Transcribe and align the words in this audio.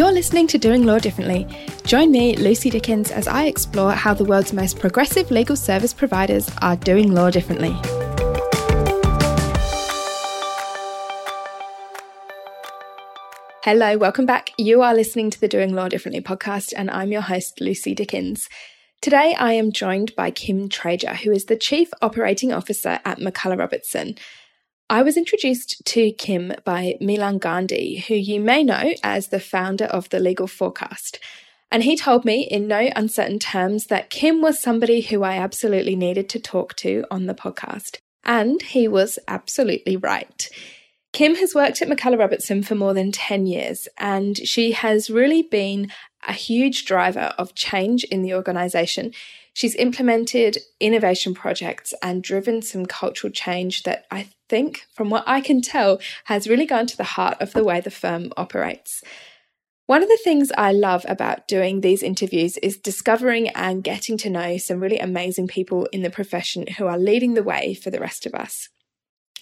You're 0.00 0.12
listening 0.12 0.46
to 0.46 0.56
Doing 0.56 0.86
Law 0.86 0.98
Differently. 0.98 1.46
Join 1.84 2.10
me, 2.10 2.34
Lucy 2.34 2.70
Dickens, 2.70 3.10
as 3.10 3.28
I 3.28 3.44
explore 3.44 3.92
how 3.92 4.14
the 4.14 4.24
world's 4.24 4.54
most 4.54 4.78
progressive 4.78 5.30
legal 5.30 5.56
service 5.56 5.92
providers 5.92 6.50
are 6.62 6.74
doing 6.74 7.12
law 7.12 7.28
differently. 7.28 7.76
Hello, 13.62 13.98
welcome 13.98 14.24
back. 14.24 14.52
You 14.56 14.80
are 14.80 14.94
listening 14.94 15.28
to 15.28 15.38
the 15.38 15.48
Doing 15.48 15.74
Law 15.74 15.90
Differently 15.90 16.22
podcast, 16.22 16.72
and 16.74 16.90
I'm 16.90 17.12
your 17.12 17.20
host, 17.20 17.60
Lucy 17.60 17.94
Dickens. 17.94 18.48
Today, 19.02 19.34
I 19.38 19.52
am 19.52 19.70
joined 19.70 20.16
by 20.16 20.30
Kim 20.30 20.70
Trager, 20.70 21.14
who 21.16 21.30
is 21.30 21.44
the 21.44 21.56
Chief 21.56 21.90
Operating 22.00 22.54
Officer 22.54 23.00
at 23.04 23.18
McCullough 23.18 23.58
Robertson. 23.58 24.14
I 24.90 25.02
was 25.02 25.16
introduced 25.16 25.84
to 25.84 26.10
Kim 26.10 26.52
by 26.64 26.96
Milan 27.00 27.38
Gandhi, 27.38 28.00
who 28.08 28.14
you 28.14 28.40
may 28.40 28.64
know 28.64 28.92
as 29.04 29.28
the 29.28 29.38
founder 29.38 29.84
of 29.84 30.08
the 30.08 30.18
Legal 30.18 30.48
Forecast. 30.48 31.20
And 31.70 31.84
he 31.84 31.96
told 31.96 32.24
me 32.24 32.42
in 32.42 32.66
no 32.66 32.90
uncertain 32.96 33.38
terms 33.38 33.86
that 33.86 34.10
Kim 34.10 34.42
was 34.42 34.60
somebody 34.60 35.00
who 35.00 35.22
I 35.22 35.36
absolutely 35.36 35.94
needed 35.94 36.28
to 36.30 36.40
talk 36.40 36.74
to 36.78 37.04
on 37.08 37.26
the 37.26 37.34
podcast. 37.34 37.98
And 38.24 38.60
he 38.62 38.88
was 38.88 39.20
absolutely 39.28 39.96
right. 39.96 40.50
Kim 41.12 41.36
has 41.36 41.54
worked 41.54 41.80
at 41.80 41.88
McCullough 41.88 42.18
Robertson 42.18 42.64
for 42.64 42.74
more 42.74 42.92
than 42.92 43.12
10 43.12 43.46
years, 43.46 43.86
and 43.96 44.38
she 44.38 44.72
has 44.72 45.08
really 45.08 45.42
been 45.42 45.92
a 46.26 46.32
huge 46.32 46.84
driver 46.84 47.32
of 47.38 47.54
change 47.54 48.02
in 48.02 48.22
the 48.22 48.34
organisation. 48.34 49.12
She's 49.60 49.76
implemented 49.76 50.56
innovation 50.80 51.34
projects 51.34 51.92
and 52.02 52.22
driven 52.22 52.62
some 52.62 52.86
cultural 52.86 53.30
change 53.30 53.82
that 53.82 54.06
I 54.10 54.28
think, 54.48 54.86
from 54.94 55.10
what 55.10 55.22
I 55.26 55.42
can 55.42 55.60
tell, 55.60 56.00
has 56.24 56.48
really 56.48 56.64
gone 56.64 56.86
to 56.86 56.96
the 56.96 57.04
heart 57.04 57.36
of 57.42 57.52
the 57.52 57.62
way 57.62 57.78
the 57.78 57.90
firm 57.90 58.32
operates. 58.38 59.02
One 59.84 60.02
of 60.02 60.08
the 60.08 60.18
things 60.24 60.50
I 60.56 60.72
love 60.72 61.04
about 61.06 61.46
doing 61.46 61.82
these 61.82 62.02
interviews 62.02 62.56
is 62.62 62.78
discovering 62.78 63.50
and 63.50 63.84
getting 63.84 64.16
to 64.16 64.30
know 64.30 64.56
some 64.56 64.80
really 64.80 64.98
amazing 64.98 65.46
people 65.46 65.84
in 65.92 66.00
the 66.00 66.08
profession 66.08 66.66
who 66.78 66.86
are 66.86 66.96
leading 66.96 67.34
the 67.34 67.42
way 67.42 67.74
for 67.74 67.90
the 67.90 68.00
rest 68.00 68.24
of 68.24 68.34
us. 68.34 68.70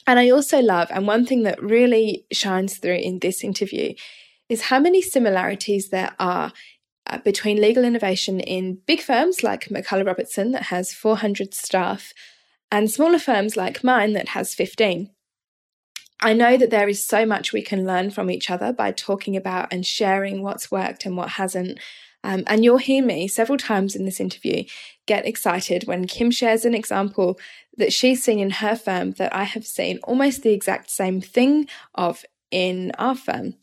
And 0.05 0.19
I 0.19 0.31
also 0.31 0.59
love, 0.59 0.89
and 0.91 1.07
one 1.07 1.27
thing 1.27 1.45
that 1.45 1.63
really 1.63 2.27
shines 2.33 2.79
through 2.79 2.97
in 2.97 3.21
this 3.21 3.45
interview 3.45 3.95
is 4.49 4.63
how 4.63 4.81
many 4.81 5.01
similarities 5.01 5.91
there 5.91 6.17
are 6.19 6.53
uh, 7.09 7.19
between 7.19 7.61
legal 7.61 7.85
innovation 7.85 8.41
in 8.41 8.81
big 8.87 9.01
firms 9.01 9.43
like 9.43 9.69
McCullough 9.69 10.07
Robertson, 10.07 10.53
that 10.53 10.65
has 10.65 10.93
400 10.93 11.55
staff, 11.55 12.13
and 12.71 12.91
smaller 12.91 13.19
firms 13.19 13.57
like 13.57 13.83
mine, 13.85 14.13
that 14.13 14.29
has 14.29 14.55
15. 14.55 15.11
I 16.21 16.33
know 16.33 16.57
that 16.57 16.71
there 16.71 16.89
is 16.89 17.07
so 17.07 17.25
much 17.25 17.53
we 17.53 17.63
can 17.63 17.87
learn 17.87 18.11
from 18.11 18.31
each 18.31 18.51
other 18.51 18.73
by 18.73 18.91
talking 18.93 19.37
about 19.37 19.73
and 19.73 19.87
sharing 19.87 20.43
what's 20.43 20.71
worked 20.71 21.07
and 21.07 21.17
what 21.17 21.31
hasn't. 21.31 21.79
Um, 22.25 22.43
and 22.49 22.65
you'll 22.65 22.79
hear 22.79 23.05
me 23.05 23.29
several 23.29 23.59
times 23.59 23.95
in 23.95 24.05
this 24.05 24.19
interview 24.19 24.65
get 25.07 25.27
excited 25.27 25.85
when 25.87 26.07
Kim 26.07 26.33
shares 26.33 26.65
an 26.65 26.75
example 26.75 27.39
that 27.77 27.93
she's 27.93 28.23
seen 28.23 28.41
in 28.41 28.51
her 28.51 28.75
firm 28.75 29.13
that 29.13 29.35
I 29.35 29.45
have 29.45 29.65
seen 29.65 30.01
almost 30.03 30.43
the 30.43 30.53
exact 30.53 30.91
same 30.91 31.21
thing 31.21 31.69
of 31.95 32.25
in 32.51 32.91
our 32.99 33.15
firm. 33.15 33.55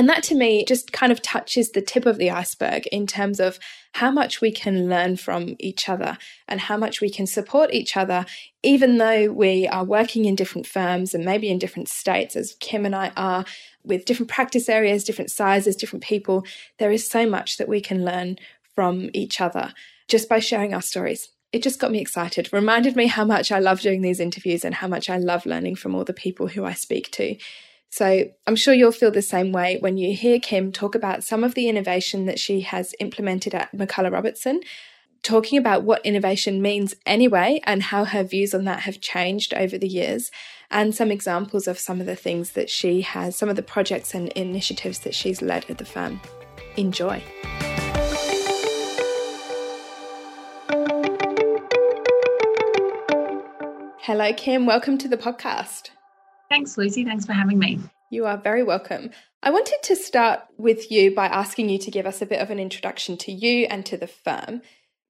And 0.00 0.08
that 0.08 0.22
to 0.22 0.34
me 0.34 0.64
just 0.64 0.94
kind 0.94 1.12
of 1.12 1.20
touches 1.20 1.72
the 1.72 1.82
tip 1.82 2.06
of 2.06 2.16
the 2.16 2.30
iceberg 2.30 2.86
in 2.86 3.06
terms 3.06 3.38
of 3.38 3.58
how 3.92 4.10
much 4.10 4.40
we 4.40 4.50
can 4.50 4.88
learn 4.88 5.18
from 5.18 5.56
each 5.58 5.90
other 5.90 6.16
and 6.48 6.58
how 6.58 6.78
much 6.78 7.02
we 7.02 7.10
can 7.10 7.26
support 7.26 7.74
each 7.74 7.98
other, 7.98 8.24
even 8.62 8.96
though 8.96 9.30
we 9.30 9.68
are 9.68 9.84
working 9.84 10.24
in 10.24 10.34
different 10.34 10.66
firms 10.66 11.12
and 11.12 11.22
maybe 11.22 11.50
in 11.50 11.58
different 11.58 11.86
states, 11.86 12.34
as 12.34 12.56
Kim 12.60 12.86
and 12.86 12.96
I 12.96 13.12
are, 13.14 13.44
with 13.84 14.06
different 14.06 14.30
practice 14.30 14.70
areas, 14.70 15.04
different 15.04 15.30
sizes, 15.30 15.76
different 15.76 16.02
people. 16.02 16.46
There 16.78 16.90
is 16.90 17.06
so 17.06 17.28
much 17.28 17.58
that 17.58 17.68
we 17.68 17.82
can 17.82 18.02
learn 18.02 18.38
from 18.74 19.10
each 19.12 19.38
other 19.38 19.74
just 20.08 20.30
by 20.30 20.38
sharing 20.38 20.72
our 20.72 20.80
stories. 20.80 21.28
It 21.52 21.62
just 21.62 21.78
got 21.78 21.92
me 21.92 22.00
excited, 22.00 22.50
reminded 22.54 22.96
me 22.96 23.06
how 23.06 23.26
much 23.26 23.52
I 23.52 23.58
love 23.58 23.82
doing 23.82 24.00
these 24.00 24.18
interviews 24.18 24.64
and 24.64 24.76
how 24.76 24.88
much 24.88 25.10
I 25.10 25.18
love 25.18 25.44
learning 25.44 25.76
from 25.76 25.94
all 25.94 26.04
the 26.04 26.14
people 26.14 26.48
who 26.48 26.64
I 26.64 26.72
speak 26.72 27.10
to. 27.10 27.36
So 27.92 28.30
I'm 28.46 28.54
sure 28.54 28.72
you'll 28.72 28.92
feel 28.92 29.10
the 29.10 29.20
same 29.20 29.50
way 29.50 29.76
when 29.80 29.98
you 29.98 30.14
hear 30.14 30.38
Kim 30.38 30.70
talk 30.70 30.94
about 30.94 31.24
some 31.24 31.42
of 31.42 31.54
the 31.54 31.68
innovation 31.68 32.26
that 32.26 32.38
she 32.38 32.60
has 32.60 32.94
implemented 33.00 33.52
at 33.52 33.72
McCullough 33.76 34.12
Robertson, 34.12 34.60
talking 35.24 35.58
about 35.58 35.82
what 35.82 36.06
innovation 36.06 36.62
means 36.62 36.94
anyway 37.04 37.60
and 37.64 37.82
how 37.82 38.04
her 38.04 38.22
views 38.22 38.54
on 38.54 38.64
that 38.64 38.80
have 38.80 39.00
changed 39.00 39.52
over 39.54 39.76
the 39.76 39.88
years, 39.88 40.30
and 40.70 40.94
some 40.94 41.10
examples 41.10 41.66
of 41.66 41.80
some 41.80 42.00
of 42.00 42.06
the 42.06 42.14
things 42.14 42.52
that 42.52 42.70
she 42.70 43.00
has, 43.00 43.34
some 43.34 43.48
of 43.48 43.56
the 43.56 43.62
projects 43.62 44.14
and 44.14 44.28
initiatives 44.28 45.00
that 45.00 45.14
she's 45.14 45.42
led 45.42 45.68
at 45.68 45.78
the 45.78 45.84
firm. 45.84 46.20
Enjoy. 46.76 47.20
Hello, 53.98 54.32
Kim. 54.32 54.64
Welcome 54.64 54.96
to 54.98 55.08
the 55.08 55.16
podcast. 55.16 55.90
Thanks, 56.50 56.76
Lucy. 56.76 57.04
Thanks 57.04 57.24
for 57.24 57.32
having 57.32 57.60
me. 57.60 57.78
You 58.10 58.26
are 58.26 58.36
very 58.36 58.64
welcome. 58.64 59.10
I 59.40 59.52
wanted 59.52 59.78
to 59.84 59.94
start 59.94 60.40
with 60.58 60.90
you 60.90 61.14
by 61.14 61.26
asking 61.26 61.68
you 61.68 61.78
to 61.78 61.92
give 61.92 62.06
us 62.06 62.20
a 62.20 62.26
bit 62.26 62.40
of 62.40 62.50
an 62.50 62.58
introduction 62.58 63.16
to 63.18 63.32
you 63.32 63.68
and 63.70 63.86
to 63.86 63.96
the 63.96 64.08
firm. 64.08 64.60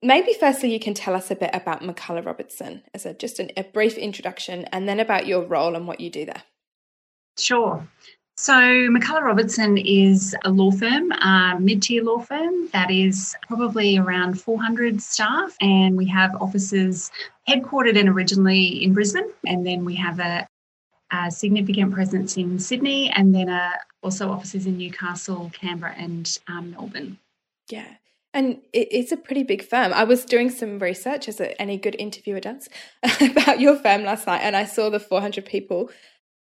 Maybe 0.03 0.34
firstly, 0.39 0.71
you 0.71 0.78
can 0.78 0.93
tell 0.93 1.15
us 1.15 1.31
a 1.31 1.34
bit 1.34 1.49
about 1.55 1.81
McCullough 1.81 2.27
Robertson 2.27 2.83
as 2.93 3.06
a, 3.06 3.15
just 3.15 3.39
an, 3.39 3.53
a 3.56 3.65
brief 3.65 3.97
introduction, 3.97 4.67
and 4.67 4.87
then 4.87 5.01
about 5.01 5.27
your 5.27 5.43
role 5.47 5.77
and 5.77 5.89
what 5.89 6.01
you 6.01 6.11
do 6.11 6.27
there. 6.27 6.43
Sure. 7.39 7.89
So, 8.37 8.53
McCullough 8.53 9.22
Robertson 9.22 9.78
is 9.78 10.37
a 10.45 10.51
law 10.51 10.71
firm, 10.71 11.11
a 11.12 11.57
mid 11.59 11.83
tier 11.83 12.05
law 12.05 12.19
firm 12.19 12.69
that 12.75 12.91
is 12.91 13.34
probably 13.49 13.97
around 13.97 14.39
400 14.39 15.01
staff, 15.01 15.57
and 15.62 15.97
we 15.97 16.07
have 16.09 16.34
offices 16.41 17.11
headquartered 17.49 17.99
and 17.99 18.11
originally 18.11 18.84
in 18.84 18.93
Brisbane, 18.93 19.31
and 19.47 19.67
then 19.67 19.87
we 19.87 19.95
have 19.95 20.21
a, 20.21 20.47
a 21.10 21.31
significant 21.31 21.93
presence 21.93 22.37
in 22.37 22.59
Sydney, 22.59 23.10
and 23.10 23.34
then 23.34 23.48
uh, 23.48 23.72
also 24.03 24.31
offices 24.31 24.66
in 24.66 24.78
Newcastle, 24.78 25.50
Canberra, 25.53 25.94
and 25.97 26.38
um, 26.48 26.72
Melbourne. 26.72 27.19
Yeah. 27.69 27.87
And 28.32 28.60
it's 28.72 29.10
a 29.10 29.16
pretty 29.16 29.43
big 29.43 29.62
firm. 29.62 29.93
I 29.93 30.04
was 30.04 30.25
doing 30.25 30.50
some 30.50 30.78
research, 30.78 31.28
as 31.28 31.41
any 31.59 31.76
good 31.76 31.97
interviewer 31.98 32.38
does, 32.38 32.69
about 33.21 33.59
your 33.60 33.76
firm 33.76 34.04
last 34.04 34.26
night, 34.26 34.43
and 34.43 34.56
I 34.56 34.65
saw 34.66 34.88
the 34.88 35.00
400 35.00 35.44
people. 35.44 35.91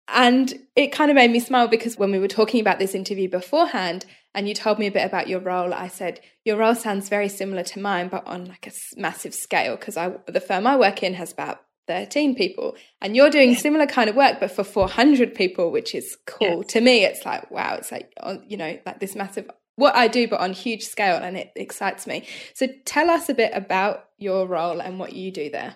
And 0.07 0.53
it 0.75 0.91
kind 0.91 1.09
of 1.09 1.15
made 1.15 1.31
me 1.31 1.39
smile 1.39 1.67
because 1.67 1.97
when 1.97 2.11
we 2.11 2.19
were 2.19 2.27
talking 2.27 2.61
about 2.61 2.79
this 2.79 2.95
interview 2.95 3.29
beforehand, 3.29 4.05
and 4.33 4.47
you 4.47 4.53
told 4.53 4.79
me 4.79 4.87
a 4.87 4.91
bit 4.91 5.05
about 5.05 5.29
your 5.29 5.39
role, 5.39 5.73
I 5.73 5.87
said 5.87 6.19
your 6.43 6.57
role 6.57 6.75
sounds 6.75 7.07
very 7.07 7.29
similar 7.29 7.63
to 7.63 7.79
mine, 7.79 8.09
but 8.09 8.25
on 8.27 8.45
like 8.45 8.67
a 8.67 8.99
massive 8.99 9.33
scale. 9.33 9.77
Because 9.77 9.95
the 10.27 10.41
firm 10.41 10.67
I 10.67 10.75
work 10.75 11.01
in 11.03 11.13
has 11.15 11.31
about 11.31 11.64
13 11.87 12.35
people. 12.35 12.75
And 13.01 13.15
you're 13.15 13.29
doing 13.29 13.55
similar 13.55 13.85
kind 13.85 14.09
of 14.09 14.15
work 14.15 14.39
but 14.39 14.51
for 14.51 14.63
400 14.63 15.33
people 15.35 15.71
which 15.71 15.95
is 15.95 16.17
cool. 16.25 16.63
To 16.63 16.81
me 16.81 17.05
it's 17.05 17.25
like 17.25 17.49
wow 17.51 17.75
it's 17.75 17.91
like 17.91 18.13
you 18.47 18.57
know 18.57 18.77
like 18.85 18.99
this 18.99 19.15
massive 19.15 19.49
what 19.77 19.93
i 19.95 20.07
do 20.07 20.25
but 20.25 20.39
on 20.39 20.53
huge 20.53 20.83
scale 20.83 21.17
and 21.17 21.37
it 21.37 21.51
excites 21.55 22.07
me. 22.07 22.27
So 22.53 22.67
tell 22.85 23.09
us 23.09 23.29
a 23.29 23.33
bit 23.33 23.51
about 23.53 24.05
your 24.17 24.47
role 24.47 24.81
and 24.81 24.99
what 24.99 25.13
you 25.13 25.31
do 25.31 25.49
there. 25.49 25.75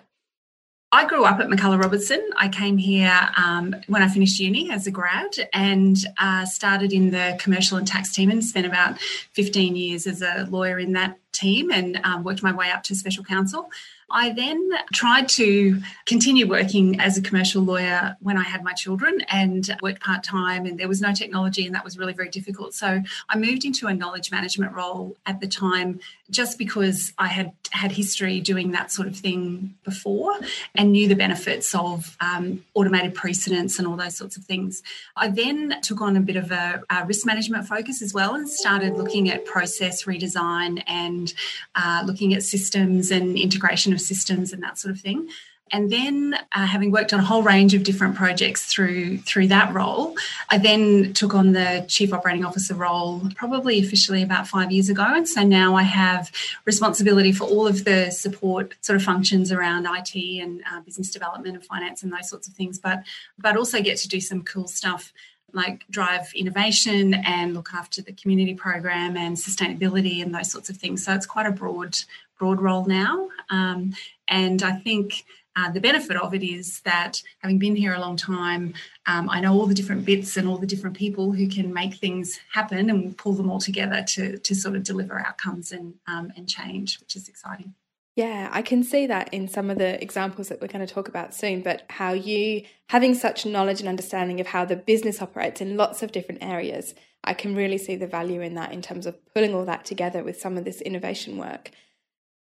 I 0.92 1.06
grew 1.06 1.24
up 1.24 1.38
at 1.38 1.46
McCullough 1.46 1.80
Robertson. 1.80 2.20
I 2.36 2.48
came 2.48 2.76
here 2.76 3.16
um, 3.36 3.76
when 3.86 4.02
I 4.02 4.08
finished 4.08 4.40
uni 4.40 4.72
as 4.72 4.88
a 4.88 4.90
grad 4.90 5.30
and 5.52 5.96
uh, 6.18 6.44
started 6.46 6.92
in 6.92 7.12
the 7.12 7.38
commercial 7.40 7.78
and 7.78 7.86
tax 7.86 8.12
team 8.12 8.28
and 8.28 8.42
spent 8.42 8.66
about 8.66 8.98
15 9.34 9.76
years 9.76 10.08
as 10.08 10.20
a 10.20 10.48
lawyer 10.50 10.80
in 10.80 10.94
that 10.94 11.16
team 11.30 11.70
and 11.70 12.00
um, 12.02 12.24
worked 12.24 12.42
my 12.42 12.52
way 12.52 12.72
up 12.72 12.82
to 12.84 12.96
special 12.96 13.22
counsel. 13.22 13.70
I 14.10 14.32
then 14.32 14.70
tried 14.92 15.28
to 15.30 15.80
continue 16.06 16.48
working 16.48 17.00
as 17.00 17.16
a 17.16 17.22
commercial 17.22 17.62
lawyer 17.62 18.16
when 18.20 18.36
I 18.36 18.42
had 18.42 18.64
my 18.64 18.72
children 18.72 19.20
and 19.28 19.68
worked 19.82 20.00
part 20.00 20.24
time, 20.24 20.66
and 20.66 20.78
there 20.78 20.88
was 20.88 21.00
no 21.00 21.12
technology, 21.12 21.66
and 21.66 21.74
that 21.74 21.84
was 21.84 21.98
really 21.98 22.12
very 22.12 22.28
difficult. 22.28 22.74
So 22.74 23.02
I 23.28 23.38
moved 23.38 23.64
into 23.64 23.86
a 23.86 23.94
knowledge 23.94 24.30
management 24.30 24.74
role 24.74 25.16
at 25.26 25.40
the 25.40 25.46
time 25.46 26.00
just 26.30 26.58
because 26.58 27.12
I 27.18 27.26
had 27.28 27.52
had 27.70 27.92
history 27.92 28.40
doing 28.40 28.72
that 28.72 28.90
sort 28.90 29.06
of 29.06 29.16
thing 29.16 29.74
before 29.84 30.32
and 30.74 30.92
knew 30.92 31.06
the 31.06 31.14
benefits 31.14 31.74
of 31.74 32.16
um, 32.20 32.64
automated 32.74 33.14
precedents 33.14 33.78
and 33.78 33.86
all 33.86 33.96
those 33.96 34.16
sorts 34.16 34.36
of 34.36 34.44
things. 34.44 34.82
I 35.16 35.28
then 35.28 35.80
took 35.80 36.00
on 36.00 36.16
a 36.16 36.20
bit 36.20 36.36
of 36.36 36.50
a, 36.50 36.82
a 36.90 37.06
risk 37.06 37.26
management 37.26 37.66
focus 37.66 38.02
as 38.02 38.12
well 38.12 38.34
and 38.34 38.48
started 38.48 38.96
looking 38.96 39.30
at 39.30 39.44
process 39.44 40.04
redesign 40.04 40.82
and 40.86 41.32
uh, 41.76 42.02
looking 42.06 42.34
at 42.34 42.42
systems 42.42 43.10
and 43.10 43.38
integration 43.38 43.92
of 43.92 44.00
systems 44.00 44.52
and 44.52 44.62
that 44.62 44.78
sort 44.78 44.92
of 44.92 45.00
thing. 45.00 45.28
And 45.72 45.90
then, 45.90 46.34
uh, 46.52 46.66
having 46.66 46.90
worked 46.90 47.12
on 47.12 47.20
a 47.20 47.24
whole 47.24 47.42
range 47.42 47.74
of 47.74 47.84
different 47.84 48.16
projects 48.16 48.66
through 48.66 49.18
through 49.18 49.48
that 49.48 49.72
role, 49.72 50.16
I 50.50 50.58
then 50.58 51.12
took 51.12 51.34
on 51.34 51.52
the 51.52 51.84
chief 51.88 52.12
operating 52.12 52.44
officer 52.44 52.74
role, 52.74 53.22
probably 53.36 53.78
officially 53.78 54.22
about 54.22 54.48
five 54.48 54.72
years 54.72 54.88
ago. 54.88 55.04
And 55.06 55.28
so 55.28 55.42
now 55.42 55.76
I 55.76 55.82
have 55.82 56.30
responsibility 56.64 57.32
for 57.32 57.44
all 57.44 57.66
of 57.66 57.84
the 57.84 58.10
support 58.10 58.74
sort 58.80 58.96
of 58.96 59.02
functions 59.02 59.52
around 59.52 59.86
IT 59.86 60.14
and 60.42 60.62
uh, 60.70 60.80
business 60.80 61.10
development 61.10 61.54
and 61.54 61.64
finance 61.64 62.02
and 62.02 62.12
those 62.12 62.28
sorts 62.28 62.48
of 62.48 62.54
things. 62.54 62.78
But 62.78 63.02
but 63.38 63.56
also 63.56 63.80
get 63.80 63.98
to 63.98 64.08
do 64.08 64.20
some 64.20 64.42
cool 64.42 64.68
stuff 64.68 65.12
like 65.52 65.84
drive 65.90 66.32
innovation 66.34 67.14
and 67.14 67.54
look 67.54 67.70
after 67.74 68.02
the 68.02 68.12
community 68.12 68.54
program 68.54 69.16
and 69.16 69.36
sustainability 69.36 70.22
and 70.22 70.34
those 70.34 70.50
sorts 70.50 70.70
of 70.70 70.76
things. 70.76 71.04
So 71.04 71.14
it's 71.14 71.26
quite 71.26 71.46
a 71.46 71.52
broad 71.52 71.96
broad 72.38 72.60
role 72.60 72.86
now, 72.86 73.28
um, 73.50 73.94
and 74.28 74.62
I 74.62 74.72
think. 74.72 75.24
Uh, 75.56 75.70
the 75.70 75.80
benefit 75.80 76.16
of 76.16 76.32
it 76.32 76.42
is 76.42 76.80
that 76.80 77.20
having 77.38 77.58
been 77.58 77.74
here 77.74 77.94
a 77.94 78.00
long 78.00 78.16
time, 78.16 78.72
um, 79.06 79.28
I 79.28 79.40
know 79.40 79.52
all 79.52 79.66
the 79.66 79.74
different 79.74 80.04
bits 80.04 80.36
and 80.36 80.48
all 80.48 80.58
the 80.58 80.66
different 80.66 80.96
people 80.96 81.32
who 81.32 81.48
can 81.48 81.72
make 81.72 81.94
things 81.94 82.38
happen 82.52 82.88
and 82.88 83.16
pull 83.18 83.32
them 83.32 83.50
all 83.50 83.58
together 83.58 84.04
to, 84.08 84.38
to 84.38 84.54
sort 84.54 84.76
of 84.76 84.84
deliver 84.84 85.18
outcomes 85.18 85.72
and, 85.72 85.94
um, 86.06 86.32
and 86.36 86.48
change, 86.48 87.00
which 87.00 87.16
is 87.16 87.28
exciting. 87.28 87.74
Yeah, 88.16 88.48
I 88.52 88.62
can 88.62 88.82
see 88.82 89.06
that 89.06 89.32
in 89.32 89.48
some 89.48 89.70
of 89.70 89.78
the 89.78 90.00
examples 90.02 90.48
that 90.48 90.60
we're 90.60 90.68
going 90.68 90.86
to 90.86 90.92
talk 90.92 91.08
about 91.08 91.34
soon, 91.34 91.62
but 91.62 91.84
how 91.90 92.12
you 92.12 92.64
having 92.88 93.14
such 93.14 93.46
knowledge 93.46 93.80
and 93.80 93.88
understanding 93.88 94.40
of 94.40 94.48
how 94.48 94.64
the 94.64 94.76
business 94.76 95.22
operates 95.22 95.60
in 95.60 95.76
lots 95.76 96.02
of 96.02 96.12
different 96.12 96.42
areas, 96.42 96.94
I 97.22 97.34
can 97.34 97.54
really 97.54 97.78
see 97.78 97.96
the 97.96 98.06
value 98.06 98.40
in 98.40 98.54
that 98.54 98.72
in 98.72 98.82
terms 98.82 99.06
of 99.06 99.16
pulling 99.32 99.54
all 99.54 99.64
that 99.64 99.84
together 99.84 100.22
with 100.22 100.40
some 100.40 100.58
of 100.58 100.64
this 100.64 100.80
innovation 100.80 101.38
work. 101.38 101.70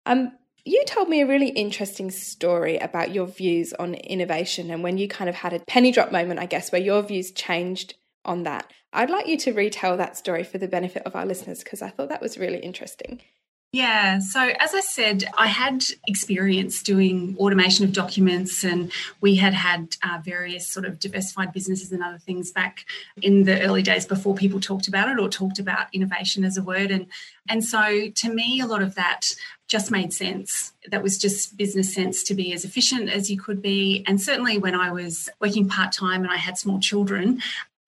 Um, 0.05 0.31
you 0.67 0.83
told 0.85 1.07
me 1.07 1.21
a 1.21 1.27
really 1.27 1.49
interesting 1.49 2.11
story 2.11 2.77
about 2.77 3.13
your 3.13 3.25
views 3.25 3.73
on 3.73 3.93
innovation 3.93 4.69
and 4.69 4.83
when 4.83 4.97
you 4.97 5.07
kind 5.07 5.29
of 5.29 5.35
had 5.35 5.53
a 5.53 5.59
penny 5.61 5.91
drop 5.91 6.11
moment, 6.11 6.39
I 6.39 6.45
guess, 6.45 6.71
where 6.71 6.81
your 6.81 7.01
views 7.01 7.31
changed 7.31 7.95
on 8.25 8.43
that. 8.43 8.71
I'd 8.91 9.09
like 9.09 9.27
you 9.27 9.37
to 9.37 9.53
retell 9.53 9.95
that 9.97 10.17
story 10.17 10.43
for 10.43 10.57
the 10.57 10.67
benefit 10.67 11.03
of 11.05 11.15
our 11.15 11.25
listeners 11.25 11.63
because 11.63 11.81
I 11.81 11.89
thought 11.89 12.09
that 12.09 12.21
was 12.21 12.37
really 12.37 12.59
interesting. 12.59 13.21
Yeah, 13.73 14.19
so 14.19 14.39
as 14.59 14.73
I 14.73 14.79
said, 14.79 15.25
I 15.37 15.47
had 15.47 15.83
experience 16.07 16.81
doing 16.81 17.35
automation 17.37 17.83
of 17.83 17.91
documents, 17.91 18.63
and 18.63 18.91
we 19.19 19.35
had 19.35 19.53
had 19.53 19.97
uh, 20.01 20.19
various 20.23 20.65
sort 20.65 20.85
of 20.85 20.99
diversified 20.99 21.51
businesses 21.51 21.91
and 21.91 22.01
other 22.01 22.17
things 22.17 22.49
back 22.49 22.85
in 23.21 23.43
the 23.43 23.61
early 23.61 23.83
days 23.83 24.05
before 24.05 24.35
people 24.35 24.61
talked 24.61 24.87
about 24.87 25.09
it 25.09 25.19
or 25.19 25.27
talked 25.27 25.59
about 25.59 25.93
innovation 25.93 26.45
as 26.45 26.55
a 26.55 26.63
word. 26.63 26.91
And 26.91 27.07
and 27.49 27.63
so 27.63 28.09
to 28.09 28.33
me, 28.33 28.61
a 28.61 28.65
lot 28.65 28.81
of 28.81 28.95
that 28.95 29.35
just 29.67 29.91
made 29.91 30.13
sense. 30.13 30.73
That 30.89 31.03
was 31.03 31.17
just 31.17 31.57
business 31.57 31.93
sense 31.93 32.23
to 32.23 32.33
be 32.33 32.53
as 32.53 32.63
efficient 32.63 33.09
as 33.09 33.29
you 33.29 33.39
could 33.39 33.61
be. 33.61 34.03
And 34.07 34.21
certainly 34.21 34.57
when 34.57 34.75
I 34.75 34.91
was 34.91 35.29
working 35.41 35.67
part 35.67 35.91
time 35.91 36.23
and 36.23 36.31
I 36.31 36.37
had 36.37 36.57
small 36.57 36.79
children, 36.79 37.41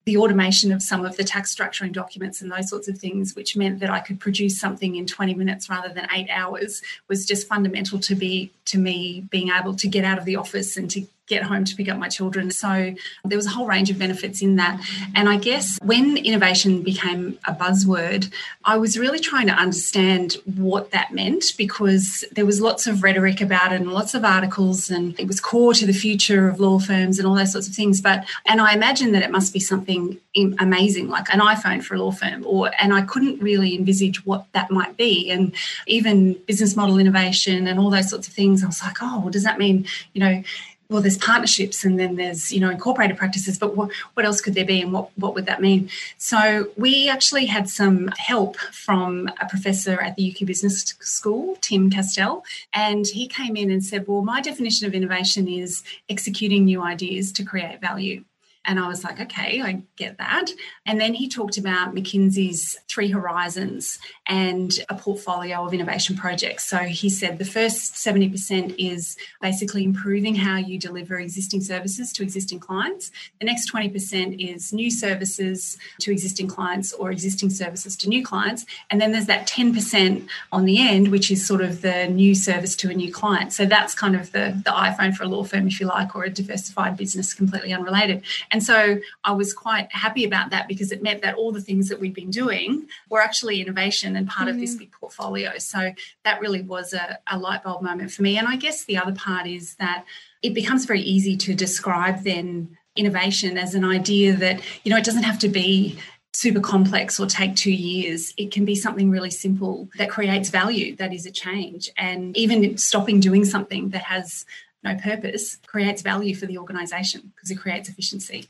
the 0.04 0.16
automation 0.16 0.72
of 0.72 0.82
some 0.82 1.04
of 1.04 1.16
the 1.16 1.24
tax 1.24 1.54
structuring 1.54 1.92
documents 1.92 2.40
and 2.40 2.50
those 2.50 2.68
sorts 2.68 2.88
of 2.88 2.98
things, 2.98 3.34
which 3.34 3.56
meant 3.56 3.80
that 3.80 3.90
I 3.90 4.00
could 4.00 4.18
produce 4.18 4.58
something 4.58 4.96
in 4.96 5.06
20 5.06 5.34
minutes 5.34 5.70
rather 5.70 5.88
than 5.88 6.08
eight 6.14 6.28
hours, 6.30 6.82
was 7.08 7.26
just 7.26 7.46
fundamental 7.46 7.98
to 8.00 8.14
be 8.14 8.50
to 8.66 8.78
me 8.78 9.22
being 9.30 9.50
able 9.50 9.74
to 9.76 9.88
get 9.88 10.04
out 10.04 10.18
of 10.18 10.24
the 10.24 10.36
office 10.36 10.76
and 10.76 10.90
to 10.90 11.06
get 11.30 11.44
home 11.44 11.64
to 11.64 11.76
pick 11.76 11.88
up 11.88 11.96
my 11.96 12.08
children. 12.08 12.50
So 12.50 12.94
there 13.24 13.38
was 13.38 13.46
a 13.46 13.50
whole 13.50 13.66
range 13.66 13.88
of 13.88 13.98
benefits 13.98 14.42
in 14.42 14.56
that. 14.56 14.84
And 15.14 15.28
I 15.28 15.38
guess 15.38 15.78
when 15.82 16.16
innovation 16.18 16.82
became 16.82 17.38
a 17.46 17.54
buzzword, 17.54 18.30
I 18.64 18.76
was 18.76 18.98
really 18.98 19.20
trying 19.20 19.46
to 19.46 19.52
understand 19.52 20.36
what 20.44 20.90
that 20.90 21.14
meant 21.14 21.44
because 21.56 22.24
there 22.32 22.44
was 22.44 22.60
lots 22.60 22.86
of 22.86 23.02
rhetoric 23.02 23.40
about 23.40 23.72
it 23.72 23.80
and 23.80 23.92
lots 23.92 24.12
of 24.14 24.24
articles 24.24 24.90
and 24.90 25.18
it 25.18 25.28
was 25.28 25.40
core 25.40 25.72
to 25.74 25.86
the 25.86 25.92
future 25.92 26.48
of 26.48 26.58
law 26.58 26.78
firms 26.80 27.18
and 27.18 27.26
all 27.26 27.36
those 27.36 27.52
sorts 27.52 27.68
of 27.68 27.74
things. 27.74 28.00
But 28.00 28.26
and 28.44 28.60
I 28.60 28.74
imagine 28.74 29.12
that 29.12 29.22
it 29.22 29.30
must 29.30 29.52
be 29.52 29.60
something 29.60 30.18
amazing 30.58 31.08
like 31.08 31.32
an 31.32 31.40
iPhone 31.40 31.82
for 31.82 31.94
a 31.94 31.98
law 31.98 32.12
firm 32.12 32.44
or 32.46 32.70
and 32.78 32.92
I 32.92 33.02
couldn't 33.02 33.40
really 33.40 33.76
envisage 33.76 34.26
what 34.26 34.46
that 34.52 34.70
might 34.70 34.96
be. 34.96 35.30
And 35.30 35.52
even 35.86 36.34
business 36.46 36.76
model 36.76 36.98
innovation 36.98 37.68
and 37.68 37.78
all 37.78 37.90
those 37.90 38.10
sorts 38.10 38.26
of 38.26 38.34
things, 38.34 38.64
I 38.64 38.66
was 38.66 38.82
like, 38.82 38.98
oh, 39.00 39.20
well, 39.20 39.30
does 39.30 39.44
that 39.44 39.58
mean, 39.58 39.86
you 40.12 40.20
know, 40.20 40.42
well, 40.90 41.00
there's 41.00 41.16
partnerships 41.16 41.84
and 41.84 41.98
then 41.98 42.16
there's, 42.16 42.52
you 42.52 42.60
know, 42.60 42.68
incorporated 42.68 43.16
practices, 43.16 43.58
but 43.58 43.76
what, 43.76 43.90
what 44.14 44.26
else 44.26 44.40
could 44.40 44.54
there 44.54 44.64
be 44.64 44.82
and 44.82 44.92
what, 44.92 45.08
what 45.16 45.34
would 45.34 45.46
that 45.46 45.62
mean? 45.62 45.88
So 46.18 46.68
we 46.76 47.08
actually 47.08 47.46
had 47.46 47.70
some 47.70 48.08
help 48.18 48.56
from 48.56 49.28
a 49.40 49.48
professor 49.48 50.00
at 50.00 50.16
the 50.16 50.32
UQ 50.32 50.46
Business 50.46 50.82
School, 51.00 51.56
Tim 51.60 51.90
Kastelle, 51.90 52.42
and 52.74 53.06
he 53.06 53.28
came 53.28 53.56
in 53.56 53.70
and 53.70 53.84
said, 53.84 54.06
well, 54.08 54.22
my 54.22 54.40
definition 54.40 54.86
of 54.86 54.94
innovation 54.94 55.46
is 55.46 55.84
executing 56.08 56.64
new 56.64 56.82
ideas 56.82 57.30
to 57.32 57.44
create 57.44 57.80
value. 57.80 58.24
And 58.66 58.78
I 58.78 58.88
was 58.88 59.04
like, 59.04 59.18
okay, 59.20 59.62
I 59.62 59.82
get 59.96 60.18
that. 60.18 60.50
And 60.84 61.00
then 61.00 61.14
he 61.14 61.28
talked 61.28 61.56
about 61.56 61.94
McKinsey's 61.94 62.76
three 62.90 63.08
horizons 63.08 63.98
and 64.26 64.72
a 64.90 64.94
portfolio 64.94 65.64
of 65.64 65.72
innovation 65.72 66.14
projects. 66.14 66.68
So 66.68 66.78
he 66.78 67.08
said 67.08 67.38
the 67.38 67.44
first 67.44 67.94
70% 67.94 68.74
is 68.78 69.16
basically 69.40 69.84
improving 69.84 70.34
how 70.34 70.56
you 70.56 70.78
deliver 70.78 71.18
existing 71.18 71.62
services 71.62 72.12
to 72.12 72.22
existing 72.22 72.60
clients. 72.60 73.10
The 73.38 73.46
next 73.46 73.72
20% 73.72 74.54
is 74.54 74.72
new 74.72 74.90
services 74.90 75.78
to 76.00 76.12
existing 76.12 76.48
clients 76.48 76.92
or 76.92 77.10
existing 77.10 77.50
services 77.50 77.96
to 77.96 78.08
new 78.08 78.22
clients. 78.22 78.66
And 78.90 79.00
then 79.00 79.12
there's 79.12 79.26
that 79.26 79.48
10% 79.48 80.28
on 80.52 80.64
the 80.66 80.86
end, 80.86 81.08
which 81.08 81.30
is 81.30 81.46
sort 81.46 81.62
of 81.62 81.80
the 81.80 82.08
new 82.08 82.34
service 82.34 82.76
to 82.76 82.90
a 82.90 82.94
new 82.94 83.12
client. 83.12 83.54
So 83.54 83.64
that's 83.64 83.94
kind 83.94 84.14
of 84.14 84.32
the, 84.32 84.60
the 84.64 84.70
iPhone 84.70 85.14
for 85.14 85.24
a 85.24 85.28
law 85.28 85.44
firm, 85.44 85.66
if 85.66 85.80
you 85.80 85.86
like, 85.86 86.14
or 86.14 86.24
a 86.24 86.30
diversified 86.30 86.96
business 86.96 87.32
completely 87.32 87.72
unrelated. 87.72 88.22
And 88.50 88.62
so 88.62 89.00
I 89.24 89.32
was 89.32 89.52
quite 89.52 89.92
happy 89.92 90.24
about 90.24 90.50
that 90.50 90.68
because 90.68 90.92
it 90.92 91.02
meant 91.02 91.22
that 91.22 91.36
all 91.36 91.52
the 91.52 91.60
things 91.60 91.88
that 91.88 92.00
we'd 92.00 92.14
been 92.14 92.30
doing 92.30 92.88
were 93.08 93.20
actually 93.20 93.60
innovation 93.60 94.16
and 94.16 94.28
part 94.28 94.48
mm-hmm. 94.48 94.56
of 94.56 94.60
this 94.60 94.70
mm-hmm. 94.70 94.80
big 94.80 94.92
portfolio. 94.92 95.58
So 95.58 95.92
that 96.24 96.40
really 96.40 96.62
was 96.62 96.92
a, 96.92 97.18
a 97.30 97.38
light 97.38 97.62
bulb 97.62 97.82
moment 97.82 98.10
for 98.12 98.22
me. 98.22 98.38
And 98.38 98.48
I 98.48 98.56
guess 98.56 98.84
the 98.84 98.98
other 98.98 99.12
part 99.12 99.46
is 99.46 99.74
that 99.76 100.04
it 100.42 100.54
becomes 100.54 100.84
very 100.86 101.00
easy 101.00 101.36
to 101.36 101.54
describe 101.54 102.24
then 102.24 102.76
innovation 102.96 103.56
as 103.56 103.74
an 103.74 103.84
idea 103.84 104.34
that, 104.34 104.60
you 104.84 104.90
know, 104.90 104.96
it 104.96 105.04
doesn't 105.04 105.22
have 105.22 105.38
to 105.40 105.48
be 105.48 105.98
super 106.32 106.60
complex 106.60 107.18
or 107.18 107.26
take 107.26 107.56
two 107.56 107.72
years. 107.72 108.32
It 108.36 108.52
can 108.52 108.64
be 108.64 108.74
something 108.74 109.10
really 109.10 109.30
simple 109.30 109.88
that 109.96 110.10
creates 110.10 110.48
value, 110.48 110.96
that 110.96 111.12
is 111.12 111.26
a 111.26 111.30
change. 111.30 111.90
And 111.96 112.36
even 112.36 112.78
stopping 112.78 113.20
doing 113.20 113.44
something 113.44 113.90
that 113.90 114.02
has 114.02 114.44
no 114.82 114.96
purpose 114.96 115.56
creates 115.66 116.02
value 116.02 116.34
for 116.34 116.46
the 116.46 116.58
organization 116.58 117.32
because 117.34 117.50
it 117.50 117.58
creates 117.58 117.88
efficiency. 117.88 118.48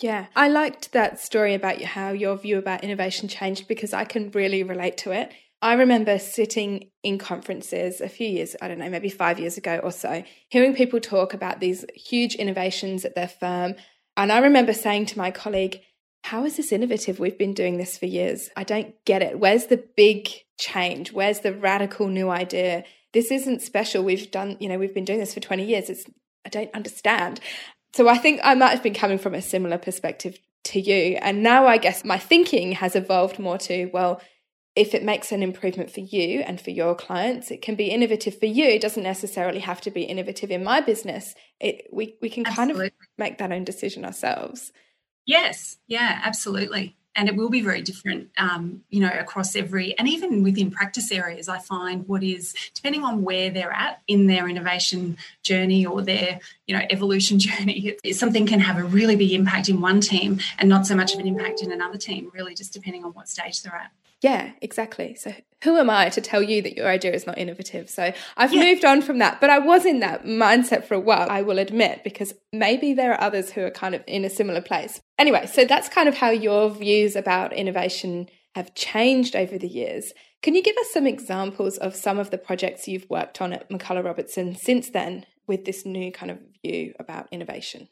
Yeah, 0.00 0.26
I 0.36 0.48
liked 0.48 0.92
that 0.92 1.20
story 1.20 1.54
about 1.54 1.82
how 1.82 2.10
your 2.10 2.36
view 2.36 2.58
about 2.58 2.84
innovation 2.84 3.28
changed 3.28 3.66
because 3.66 3.92
I 3.92 4.04
can 4.04 4.30
really 4.30 4.62
relate 4.62 4.96
to 4.98 5.10
it. 5.12 5.32
I 5.60 5.74
remember 5.74 6.20
sitting 6.20 6.90
in 7.02 7.18
conferences 7.18 8.00
a 8.00 8.08
few 8.08 8.28
years, 8.28 8.54
I 8.62 8.68
don't 8.68 8.78
know, 8.78 8.88
maybe 8.88 9.08
five 9.08 9.40
years 9.40 9.56
ago 9.56 9.80
or 9.82 9.90
so, 9.90 10.22
hearing 10.48 10.74
people 10.74 11.00
talk 11.00 11.34
about 11.34 11.58
these 11.58 11.84
huge 11.94 12.36
innovations 12.36 13.04
at 13.04 13.16
their 13.16 13.28
firm. 13.28 13.74
And 14.16 14.30
I 14.30 14.38
remember 14.38 14.72
saying 14.72 15.06
to 15.06 15.18
my 15.18 15.32
colleague, 15.32 15.80
How 16.22 16.44
is 16.44 16.56
this 16.56 16.70
innovative? 16.70 17.18
We've 17.18 17.38
been 17.38 17.54
doing 17.54 17.76
this 17.76 17.98
for 17.98 18.06
years. 18.06 18.50
I 18.56 18.62
don't 18.62 18.94
get 19.04 19.20
it. 19.20 19.40
Where's 19.40 19.66
the 19.66 19.82
big 19.96 20.28
change? 20.58 21.12
Where's 21.12 21.40
the 21.40 21.52
radical 21.52 22.06
new 22.06 22.30
idea? 22.30 22.84
This 23.12 23.30
isn't 23.30 23.62
special. 23.62 24.04
We've 24.04 24.30
done, 24.30 24.56
you 24.60 24.68
know, 24.68 24.78
we've 24.78 24.94
been 24.94 25.04
doing 25.04 25.20
this 25.20 25.34
for 25.34 25.40
20 25.40 25.64
years. 25.64 25.90
It's, 25.90 26.04
I 26.44 26.48
don't 26.48 26.72
understand. 26.74 27.40
So 27.94 28.08
I 28.08 28.18
think 28.18 28.40
I 28.44 28.54
might 28.54 28.70
have 28.70 28.82
been 28.82 28.94
coming 28.94 29.18
from 29.18 29.34
a 29.34 29.42
similar 29.42 29.78
perspective 29.78 30.38
to 30.64 30.80
you. 30.80 31.18
And 31.22 31.42
now 31.42 31.66
I 31.66 31.78
guess 31.78 32.04
my 32.04 32.18
thinking 32.18 32.72
has 32.72 32.94
evolved 32.94 33.38
more 33.38 33.58
to, 33.58 33.86
well, 33.92 34.20
if 34.76 34.94
it 34.94 35.02
makes 35.02 35.32
an 35.32 35.42
improvement 35.42 35.90
for 35.90 36.00
you 36.00 36.40
and 36.40 36.60
for 36.60 36.70
your 36.70 36.94
clients, 36.94 37.50
it 37.50 37.62
can 37.62 37.74
be 37.74 37.86
innovative 37.86 38.38
for 38.38 38.46
you. 38.46 38.64
It 38.64 38.82
doesn't 38.82 39.02
necessarily 39.02 39.58
have 39.60 39.80
to 39.82 39.90
be 39.90 40.02
innovative 40.02 40.50
in 40.50 40.62
my 40.62 40.80
business. 40.80 41.34
It, 41.58 41.88
we, 41.92 42.16
we 42.22 42.28
can 42.30 42.46
absolutely. 42.46 42.74
kind 42.74 42.90
of 42.90 42.92
make 43.16 43.38
that 43.38 43.50
own 43.50 43.64
decision 43.64 44.04
ourselves. 44.04 44.70
Yes, 45.26 45.78
yeah, 45.88 46.20
absolutely 46.22 46.97
and 47.14 47.28
it 47.28 47.36
will 47.36 47.50
be 47.50 47.60
very 47.60 47.82
different, 47.82 48.30
um, 48.38 48.82
you 48.90 49.00
know, 49.00 49.10
across 49.10 49.56
every 49.56 49.98
and 49.98 50.08
even 50.08 50.42
within 50.42 50.70
practice 50.70 51.10
areas. 51.10 51.48
I 51.48 51.58
find 51.58 52.06
what 52.06 52.22
is 52.22 52.54
depending 52.74 53.02
on 53.02 53.22
where 53.22 53.50
they're 53.50 53.72
at 53.72 54.00
in 54.06 54.26
their 54.26 54.48
innovation 54.48 55.16
journey 55.42 55.84
or 55.84 56.02
their, 56.02 56.38
you 56.66 56.76
know, 56.76 56.82
evolution 56.90 57.38
journey. 57.40 57.96
Something 58.12 58.46
can 58.46 58.60
have 58.60 58.78
a 58.78 58.84
really 58.84 59.16
big 59.16 59.32
impact 59.32 59.68
in 59.68 59.80
one 59.80 60.00
team 60.00 60.40
and 60.58 60.68
not 60.68 60.86
so 60.86 60.94
much 60.94 61.14
of 61.14 61.20
an 61.20 61.26
impact 61.26 61.62
in 61.62 61.72
another 61.72 61.98
team. 61.98 62.30
Really, 62.32 62.54
just 62.54 62.72
depending 62.72 63.04
on 63.04 63.12
what 63.12 63.28
stage 63.28 63.62
they're 63.62 63.74
at. 63.74 63.90
Yeah, 64.20 64.52
exactly. 64.60 65.14
So 65.14 65.32
who 65.62 65.76
am 65.76 65.90
I 65.90 66.08
to 66.10 66.20
tell 66.20 66.42
you 66.42 66.62
that 66.62 66.76
your 66.76 66.88
idea 66.88 67.12
is 67.12 67.26
not 67.26 67.38
innovative? 67.38 67.88
So 67.88 68.12
I've 68.36 68.52
yeah. 68.52 68.64
moved 68.64 68.84
on 68.84 69.02
from 69.02 69.18
that, 69.18 69.40
but 69.40 69.50
I 69.50 69.58
was 69.58 69.84
in 69.84 70.00
that 70.00 70.24
mindset 70.24 70.84
for 70.84 70.94
a 70.94 71.00
while, 71.00 71.28
I 71.30 71.42
will 71.42 71.58
admit, 71.58 72.02
because 72.04 72.34
maybe 72.52 72.94
there 72.94 73.12
are 73.12 73.20
others 73.20 73.50
who 73.50 73.62
are 73.62 73.70
kind 73.70 73.94
of 73.94 74.02
in 74.06 74.24
a 74.24 74.30
similar 74.30 74.60
place. 74.60 75.00
Anyway, 75.18 75.46
so 75.46 75.64
that's 75.64 75.88
kind 75.88 76.08
of 76.08 76.16
how 76.16 76.30
your 76.30 76.70
views 76.70 77.14
about 77.16 77.52
innovation 77.52 78.28
have 78.54 78.74
changed 78.74 79.36
over 79.36 79.56
the 79.58 79.68
years. 79.68 80.12
Can 80.42 80.54
you 80.54 80.62
give 80.62 80.76
us 80.76 80.90
some 80.92 81.06
examples 81.06 81.76
of 81.78 81.94
some 81.94 82.18
of 82.18 82.30
the 82.30 82.38
projects 82.38 82.88
you've 82.88 83.08
worked 83.10 83.40
on 83.40 83.52
at 83.52 83.68
McCullough 83.70 84.04
Robertson 84.04 84.54
since 84.56 84.90
then 84.90 85.26
with 85.46 85.64
this 85.64 85.84
new 85.84 86.12
kind 86.12 86.30
of 86.30 86.38
view 86.64 86.94
about 86.98 87.28
innovation? 87.32 87.88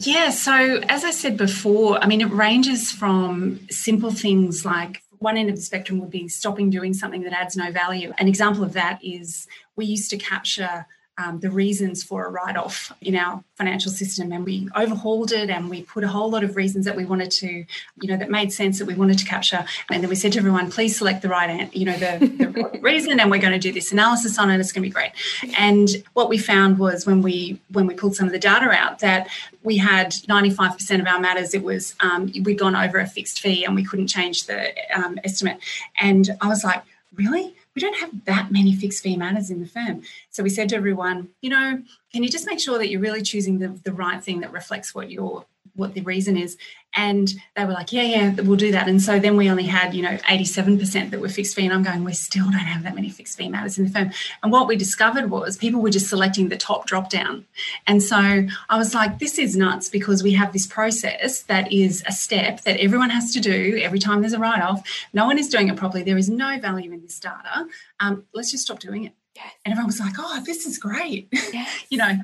Yeah, 0.00 0.30
so 0.30 0.80
as 0.88 1.02
I 1.02 1.10
said 1.10 1.36
before, 1.36 2.02
I 2.02 2.06
mean, 2.06 2.20
it 2.20 2.30
ranges 2.30 2.92
from 2.92 3.60
simple 3.68 4.12
things 4.12 4.64
like 4.64 5.02
one 5.18 5.36
end 5.36 5.50
of 5.50 5.56
the 5.56 5.62
spectrum 5.62 5.98
would 6.00 6.10
be 6.10 6.28
stopping 6.28 6.70
doing 6.70 6.94
something 6.94 7.22
that 7.22 7.32
adds 7.32 7.56
no 7.56 7.70
value. 7.72 8.12
An 8.18 8.28
example 8.28 8.64
of 8.64 8.72
that 8.74 8.98
is 9.02 9.46
we 9.76 9.84
used 9.84 10.10
to 10.10 10.16
capture 10.16 10.86
um, 11.18 11.40
the 11.40 11.50
reasons 11.50 12.02
for 12.02 12.24
a 12.24 12.30
write 12.30 12.56
off 12.56 12.92
in 13.00 13.16
our 13.16 13.42
financial 13.56 13.90
system. 13.90 14.30
And 14.32 14.44
we 14.44 14.68
overhauled 14.76 15.32
it 15.32 15.50
and 15.50 15.68
we 15.68 15.82
put 15.82 16.04
a 16.04 16.08
whole 16.08 16.30
lot 16.30 16.44
of 16.44 16.54
reasons 16.54 16.84
that 16.84 16.96
we 16.96 17.04
wanted 17.04 17.32
to, 17.32 17.48
you 17.48 18.08
know, 18.08 18.16
that 18.16 18.30
made 18.30 18.52
sense 18.52 18.78
that 18.78 18.86
we 18.86 18.94
wanted 18.94 19.18
to 19.18 19.24
capture. 19.24 19.64
And 19.90 20.02
then 20.02 20.08
we 20.08 20.14
said 20.14 20.32
to 20.32 20.38
everyone, 20.38 20.70
please 20.70 20.96
select 20.96 21.22
the 21.22 21.28
right, 21.28 21.74
you 21.74 21.84
know, 21.84 21.96
the, 21.96 22.26
the 22.26 22.78
reason, 22.82 23.18
and 23.18 23.30
we're 23.30 23.40
going 23.40 23.52
to 23.52 23.58
do 23.58 23.72
this 23.72 23.90
analysis 23.90 24.38
on 24.38 24.50
it. 24.50 24.60
It's 24.60 24.70
going 24.70 24.82
to 24.82 24.88
be 24.88 24.92
great. 24.92 25.10
And 25.58 25.88
what 26.14 26.28
we 26.28 26.38
found 26.38 26.78
was 26.78 27.04
when 27.04 27.20
we 27.20 27.60
when 27.72 27.86
we 27.86 27.94
pulled 27.94 28.14
some 28.14 28.26
of 28.26 28.32
the 28.32 28.38
data 28.38 28.70
out 28.70 29.00
that 29.00 29.28
we 29.62 29.76
had 29.76 30.12
95% 30.12 31.00
of 31.00 31.06
our 31.06 31.18
matters, 31.18 31.52
it 31.52 31.64
was 31.64 31.94
um, 32.00 32.30
we'd 32.44 32.58
gone 32.58 32.76
over 32.76 32.98
a 32.98 33.06
fixed 33.06 33.40
fee 33.40 33.64
and 33.64 33.74
we 33.74 33.84
couldn't 33.84 34.06
change 34.06 34.46
the 34.46 34.72
um, 34.94 35.18
estimate. 35.24 35.58
And 36.00 36.30
I 36.40 36.48
was 36.48 36.62
like, 36.62 36.82
really? 37.14 37.54
We 37.78 37.80
don't 37.80 37.98
have 37.98 38.24
that 38.24 38.50
many 38.50 38.74
fixed 38.74 39.04
fee 39.04 39.16
matters 39.16 39.50
in 39.50 39.60
the 39.60 39.66
firm. 39.66 40.02
So 40.30 40.42
we 40.42 40.50
said 40.50 40.68
to 40.70 40.76
everyone, 40.76 41.28
you 41.40 41.48
know, 41.48 41.80
can 42.12 42.24
you 42.24 42.28
just 42.28 42.44
make 42.44 42.58
sure 42.58 42.76
that 42.76 42.88
you're 42.88 43.00
really 43.00 43.22
choosing 43.22 43.60
the, 43.60 43.68
the 43.68 43.92
right 43.92 44.20
thing 44.20 44.40
that 44.40 44.50
reflects 44.50 44.96
what 44.96 45.12
your 45.12 45.44
what 45.78 45.94
the 45.94 46.00
reason 46.02 46.36
is. 46.36 46.56
And 46.94 47.32
they 47.54 47.64
were 47.64 47.72
like, 47.72 47.92
yeah, 47.92 48.02
yeah, 48.02 48.34
we'll 48.40 48.56
do 48.56 48.72
that. 48.72 48.88
And 48.88 49.00
so 49.00 49.18
then 49.18 49.36
we 49.36 49.50
only 49.50 49.64
had, 49.64 49.94
you 49.94 50.02
know, 50.02 50.16
87% 50.16 51.10
that 51.10 51.20
were 51.20 51.28
fixed 51.28 51.54
fee. 51.54 51.64
And 51.64 51.72
I'm 51.72 51.82
going, 51.82 52.02
we 52.02 52.14
still 52.14 52.44
don't 52.44 52.54
have 52.54 52.82
that 52.82 52.94
many 52.94 53.10
fixed 53.10 53.36
fee 53.36 53.48
matters 53.48 53.78
in 53.78 53.84
the 53.84 53.90
firm. 53.90 54.10
And 54.42 54.50
what 54.50 54.66
we 54.66 54.76
discovered 54.76 55.30
was 55.30 55.56
people 55.56 55.80
were 55.80 55.90
just 55.90 56.08
selecting 56.08 56.48
the 56.48 56.56
top 56.56 56.86
drop 56.86 57.10
down. 57.10 57.46
And 57.86 58.02
so 58.02 58.16
I 58.16 58.78
was 58.78 58.94
like, 58.94 59.18
this 59.18 59.38
is 59.38 59.56
nuts 59.56 59.88
because 59.88 60.22
we 60.22 60.32
have 60.32 60.52
this 60.52 60.66
process 60.66 61.42
that 61.42 61.72
is 61.72 62.02
a 62.06 62.12
step 62.12 62.62
that 62.62 62.80
everyone 62.80 63.10
has 63.10 63.32
to 63.34 63.40
do 63.40 63.78
every 63.82 63.98
time 63.98 64.20
there's 64.20 64.32
a 64.32 64.38
write 64.38 64.62
off. 64.62 64.82
No 65.12 65.26
one 65.26 65.38
is 65.38 65.48
doing 65.48 65.68
it 65.68 65.76
properly. 65.76 66.02
There 66.02 66.18
is 66.18 66.30
no 66.30 66.58
value 66.58 66.90
in 66.92 67.02
this 67.02 67.20
data. 67.20 67.66
Um, 68.00 68.24
let's 68.32 68.50
just 68.50 68.64
stop 68.64 68.80
doing 68.80 69.04
it. 69.04 69.12
Yes. 69.36 69.52
And 69.64 69.72
everyone 69.72 69.86
was 69.86 70.00
like, 70.00 70.14
oh, 70.18 70.42
this 70.44 70.66
is 70.66 70.78
great. 70.78 71.28
Yes. 71.52 71.84
you 71.88 71.98
know, 71.98 72.18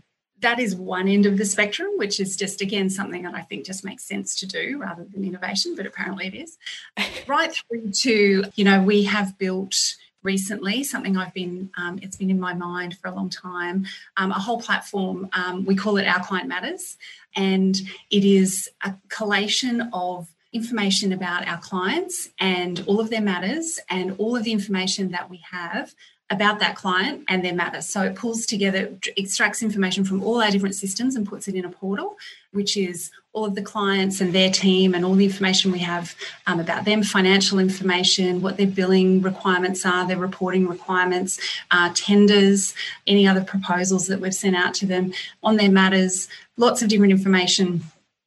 that 0.45 0.61
is 0.61 0.77
one 0.77 1.09
end 1.09 1.27
of 1.27 1.39
the 1.39 1.45
spectrum, 1.45 1.89
which 1.97 2.21
is 2.21 2.37
just 2.37 2.61
again 2.61 2.91
something 2.91 3.23
that 3.23 3.35
I 3.35 3.41
think 3.41 3.65
just 3.65 3.85
makes 3.85 4.05
sense 4.05 4.39
to 4.41 4.47
do 4.47 4.79
rather 4.79 5.05
than 5.05 5.25
innovation, 5.25 5.75
but 5.75 5.87
apparently 5.87 6.27
it 6.27 6.35
is. 6.35 6.59
right 7.27 7.53
through 7.53 7.91
to, 8.03 8.45
you 8.55 8.65
know, 8.65 8.83
we 8.83 9.05
have 9.05 9.37
built 9.39 9.75
recently 10.23 10.85
something 10.85 11.17
I've 11.17 11.35
been, 11.35 11.71
um, 11.77 11.99
it's 12.03 12.17
been 12.17 12.31
in 12.31 12.41
my 12.41 12.55
mind 12.55 12.99
for 12.99 13.09
a 13.09 13.15
long 13.15 13.31
time, 13.31 13.87
um, 14.17 14.31
a 14.31 14.39
whole 14.39 14.61
platform. 14.61 15.29
Um, 15.33 15.65
we 15.65 15.77
call 15.77 15.97
it 15.97 16.07
Our 16.07 16.23
Client 16.25 16.49
Matters, 16.49 16.97
and 17.35 17.77
it 18.11 18.25
is 18.25 18.69
a 18.83 18.95
collation 19.09 19.89
of 19.93 20.29
information 20.53 21.13
about 21.13 21.49
our 21.49 21.59
clients 21.59 22.29
and 22.39 22.85
all 22.87 23.01
of 23.01 23.11
their 23.11 23.21
matters 23.21 23.81
and 23.91 24.15
all 24.19 24.37
of 24.37 24.45
the 24.45 24.53
information 24.53 25.11
that 25.11 25.29
we 25.29 25.43
have 25.51 25.95
about 26.35 26.59
that 26.61 26.77
client 26.77 27.25
and 27.29 27.45
their 27.45 27.55
matters. 27.55 27.87
So 27.87 28.03
it 28.03 28.15
pulls 28.17 28.45
together, 28.45 28.93
extracts 29.17 29.63
information 29.63 30.05
from 30.05 30.23
all 30.23 30.43
our 30.43 30.51
different 30.51 30.75
systems 30.75 31.17
and 31.17 31.27
puts 31.27 31.49
it 31.49 31.55
in 31.55 31.65
a 31.65 31.71
portal, 31.71 32.17
which 32.53 32.77
is 32.77 33.11
all 33.33 33.45
of 33.45 33.55
the 33.55 33.63
clients 33.63 34.21
and 34.21 34.33
their 34.33 34.51
team 34.51 34.95
and 34.95 35.05
all 35.05 35.15
the 35.15 35.25
information 35.25 35.73
we 35.73 35.81
have 35.81 36.15
um, 36.47 36.61
about 36.61 36.85
them, 36.85 37.03
financial 37.03 37.59
information, 37.59 38.43
what 38.43 38.57
their 38.57 38.67
billing 38.67 39.23
requirements 39.23 39.87
are, 39.87 40.07
their 40.07 40.19
reporting 40.19 40.69
requirements, 40.69 41.41
uh, 41.71 41.91
tenders, 41.95 42.75
any 43.07 43.27
other 43.27 43.43
proposals 43.43 44.07
that 44.07 44.21
we've 44.21 44.35
sent 44.35 44.55
out 44.55 44.75
to 44.75 44.87
them 44.87 45.13
on 45.43 45.57
their 45.57 45.71
matters, 45.71 46.29
lots 46.57 46.83
of 46.83 46.89
different 46.89 47.13
information 47.13 47.83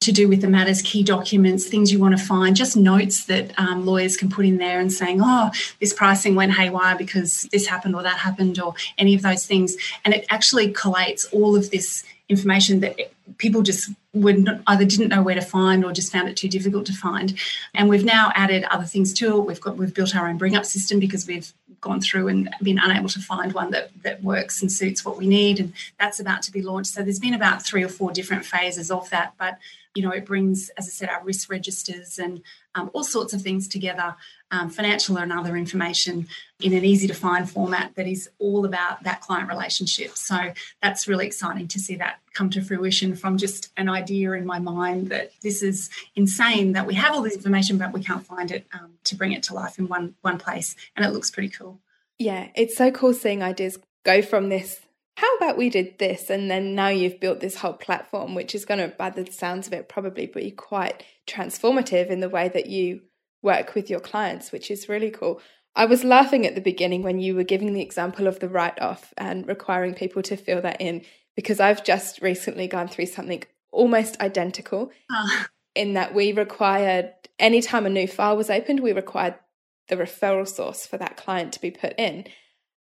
to 0.08 0.14
do 0.14 0.30
with 0.30 0.42
the 0.42 0.48
matters, 0.48 0.82
key 0.82 1.04
documents, 1.04 1.68
things 1.68 1.92
you 1.92 2.00
want 2.00 2.18
to 2.18 2.24
find, 2.24 2.56
just 2.56 2.78
notes 2.78 3.26
that 3.26 3.52
um, 3.60 3.86
lawyers 3.86 4.16
can 4.16 4.30
put 4.30 4.46
in 4.46 4.58
there 4.58 4.80
and 4.80 4.92
saying, 4.92 5.20
oh, 5.22 5.52
this 5.82 5.94
pricing 5.94 6.34
went 6.34 6.54
haywire 6.54 6.98
because 6.98 7.42
this 7.52 7.68
happened 7.68 7.94
or 7.94 8.04
that 8.04 8.18
happened, 8.18 8.58
or 8.58 8.74
any 8.98 9.14
of 9.14 9.22
those 9.22 9.46
things. 9.46 9.76
And 10.06 10.14
it 10.14 10.26
actually 10.30 10.72
collates 10.72 11.26
all 11.34 11.58
of 11.58 11.72
this 11.72 12.06
information 12.30 12.80
that 12.80 12.98
people 13.38 13.62
just 13.62 13.90
would 14.14 14.48
either 14.68 14.86
didn't 14.86 15.10
know 15.10 15.22
where 15.22 15.36
to 15.36 15.42
find 15.42 15.84
or 15.84 15.92
just 15.92 16.12
found 16.12 16.30
it 16.30 16.38
too 16.38 16.48
difficult 16.48 16.86
to 16.86 16.94
find. 16.94 17.38
And 17.76 17.90
we've 17.90 18.06
now 18.06 18.32
added 18.34 18.64
other 18.66 18.86
things 18.86 19.14
to 19.16 19.38
it. 19.38 19.42
We've 19.42 19.62
got 19.62 19.76
we've 19.76 19.94
built 19.94 20.16
our 20.16 20.28
own 20.30 20.38
bring 20.38 20.56
up 20.56 20.66
system 20.66 21.00
because 21.00 21.28
we've 21.28 21.52
gone 21.82 22.00
through 22.02 22.30
and 22.30 22.50
been 22.62 22.80
unable 22.80 23.10
to 23.10 23.20
find 23.20 23.54
one 23.54 23.72
that 23.72 23.92
that 24.04 24.24
works 24.24 24.62
and 24.62 24.72
suits 24.72 25.04
what 25.04 25.18
we 25.18 25.28
need. 25.28 25.60
And 25.60 25.74
that's 26.00 26.20
about 26.20 26.42
to 26.44 26.52
be 26.52 26.62
launched. 26.62 26.94
So 26.94 27.04
there's 27.04 27.20
been 27.20 27.34
about 27.34 27.62
three 27.62 27.84
or 27.84 27.90
four 27.90 28.12
different 28.12 28.46
phases 28.46 28.90
of 28.90 29.10
that, 29.10 29.34
but 29.38 29.58
you 29.98 30.04
know, 30.04 30.12
it 30.12 30.28
brings, 30.28 30.70
as 30.78 30.86
I 30.86 30.92
said, 30.92 31.10
our 31.10 31.24
risk 31.24 31.50
registers 31.50 32.20
and 32.20 32.44
um, 32.76 32.92
all 32.94 33.04
sorts 33.04 33.34
of 33.34 33.42
things 33.42 33.68
together, 33.68 34.16
um, 34.52 34.70
financial 34.70 35.18
and 35.18 35.34
other 35.34 35.58
information 35.58 36.28
in 36.60 36.74
an 36.74 36.86
easy 36.86 37.08
to 37.08 37.16
find 37.16 37.50
format 37.50 37.96
that 37.96 38.06
is 38.06 38.30
all 38.38 38.64
about 38.64 39.02
that 39.02 39.22
client 39.22 39.50
relationship. 39.50 40.16
So 40.16 40.54
that's 40.84 41.08
really 41.08 41.26
exciting 41.26 41.68
to 41.70 41.80
see 41.80 41.96
that 41.96 42.20
come 42.36 42.52
to 42.52 42.62
fruition 42.62 43.16
from 43.16 43.40
just 43.40 43.72
an 43.76 43.90
idea 43.90 44.34
in 44.34 44.46
my 44.46 44.60
mind 44.60 45.10
that 45.10 45.32
this 45.42 45.64
is 45.64 45.90
insane 46.16 46.74
that 46.74 46.86
we 46.86 46.94
have 46.94 47.16
all 47.16 47.24
this 47.24 47.36
information 47.36 47.80
but 47.80 47.92
we 47.92 48.04
can't 48.04 48.24
find 48.24 48.52
it 48.52 48.68
um, 48.74 48.92
to 49.06 49.16
bring 49.16 49.32
it 49.32 49.42
to 49.44 49.56
life 49.56 49.80
in 49.80 49.88
one 49.88 50.14
one 50.22 50.38
place, 50.38 50.76
and 50.96 51.04
it 51.04 51.10
looks 51.10 51.32
pretty 51.32 51.50
cool. 51.50 51.80
Yeah, 52.20 52.50
it's 52.54 52.78
so 52.78 52.92
cool 52.92 53.16
seeing 53.16 53.42
ideas 53.42 53.80
go 54.04 54.22
from 54.22 54.50
this 54.50 54.80
how 55.18 55.36
about 55.38 55.58
we 55.58 55.68
did 55.68 55.98
this 55.98 56.30
and 56.30 56.50
then 56.50 56.76
now 56.76 56.90
you've 56.90 57.20
built 57.20 57.40
this 57.40 57.58
whole 57.58 57.74
platform 57.74 58.36
which 58.36 58.54
is 58.54 58.66
going 58.66 58.80
to 58.80 58.96
by 58.98 59.10
the 59.10 59.30
sounds 59.32 59.66
of 59.66 59.74
it 59.74 59.90
probably 59.90 60.28
be 60.28 60.52
quite 60.52 61.04
transformative 61.26 62.08
in 62.08 62.20
the 62.20 62.30
way 62.30 62.48
that 62.48 62.68
you 62.68 63.02
work 63.42 63.74
with 63.74 63.90
your 63.90 64.00
clients 64.00 64.52
which 64.52 64.70
is 64.70 64.88
really 64.88 65.10
cool 65.10 65.42
i 65.76 65.86
was 65.86 66.04
laughing 66.04 66.46
at 66.46 66.56
the 66.56 66.62
beginning 66.62 67.02
when 67.02 67.20
you 67.20 67.36
were 67.36 67.44
giving 67.44 67.74
the 67.74 67.82
example 67.82 68.28
of 68.28 68.40
the 68.40 68.50
write 68.50 68.80
off 68.80 69.14
and 69.18 69.48
requiring 69.48 69.94
people 69.94 70.22
to 70.22 70.38
fill 70.38 70.62
that 70.62 70.80
in 70.80 71.04
because 71.36 71.60
i've 71.60 71.84
just 71.84 72.22
recently 72.22 72.68
gone 72.68 72.88
through 72.88 73.06
something 73.08 73.44
almost 73.72 74.20
identical 74.22 74.92
uh. 75.14 75.44
in 75.74 75.94
that 75.94 76.14
we 76.14 76.32
required 76.32 77.12
anytime 77.40 77.88
a 77.88 77.90
new 77.90 78.08
file 78.08 78.38
was 78.38 78.52
opened 78.52 78.82
we 78.82 78.94
required 78.94 79.36
the 79.90 79.96
referral 79.96 80.48
source 80.48 80.86
for 80.86 80.98
that 80.98 81.18
client 81.18 81.52
to 81.54 81.62
be 81.62 81.72
put 81.72 81.94
in 81.98 82.26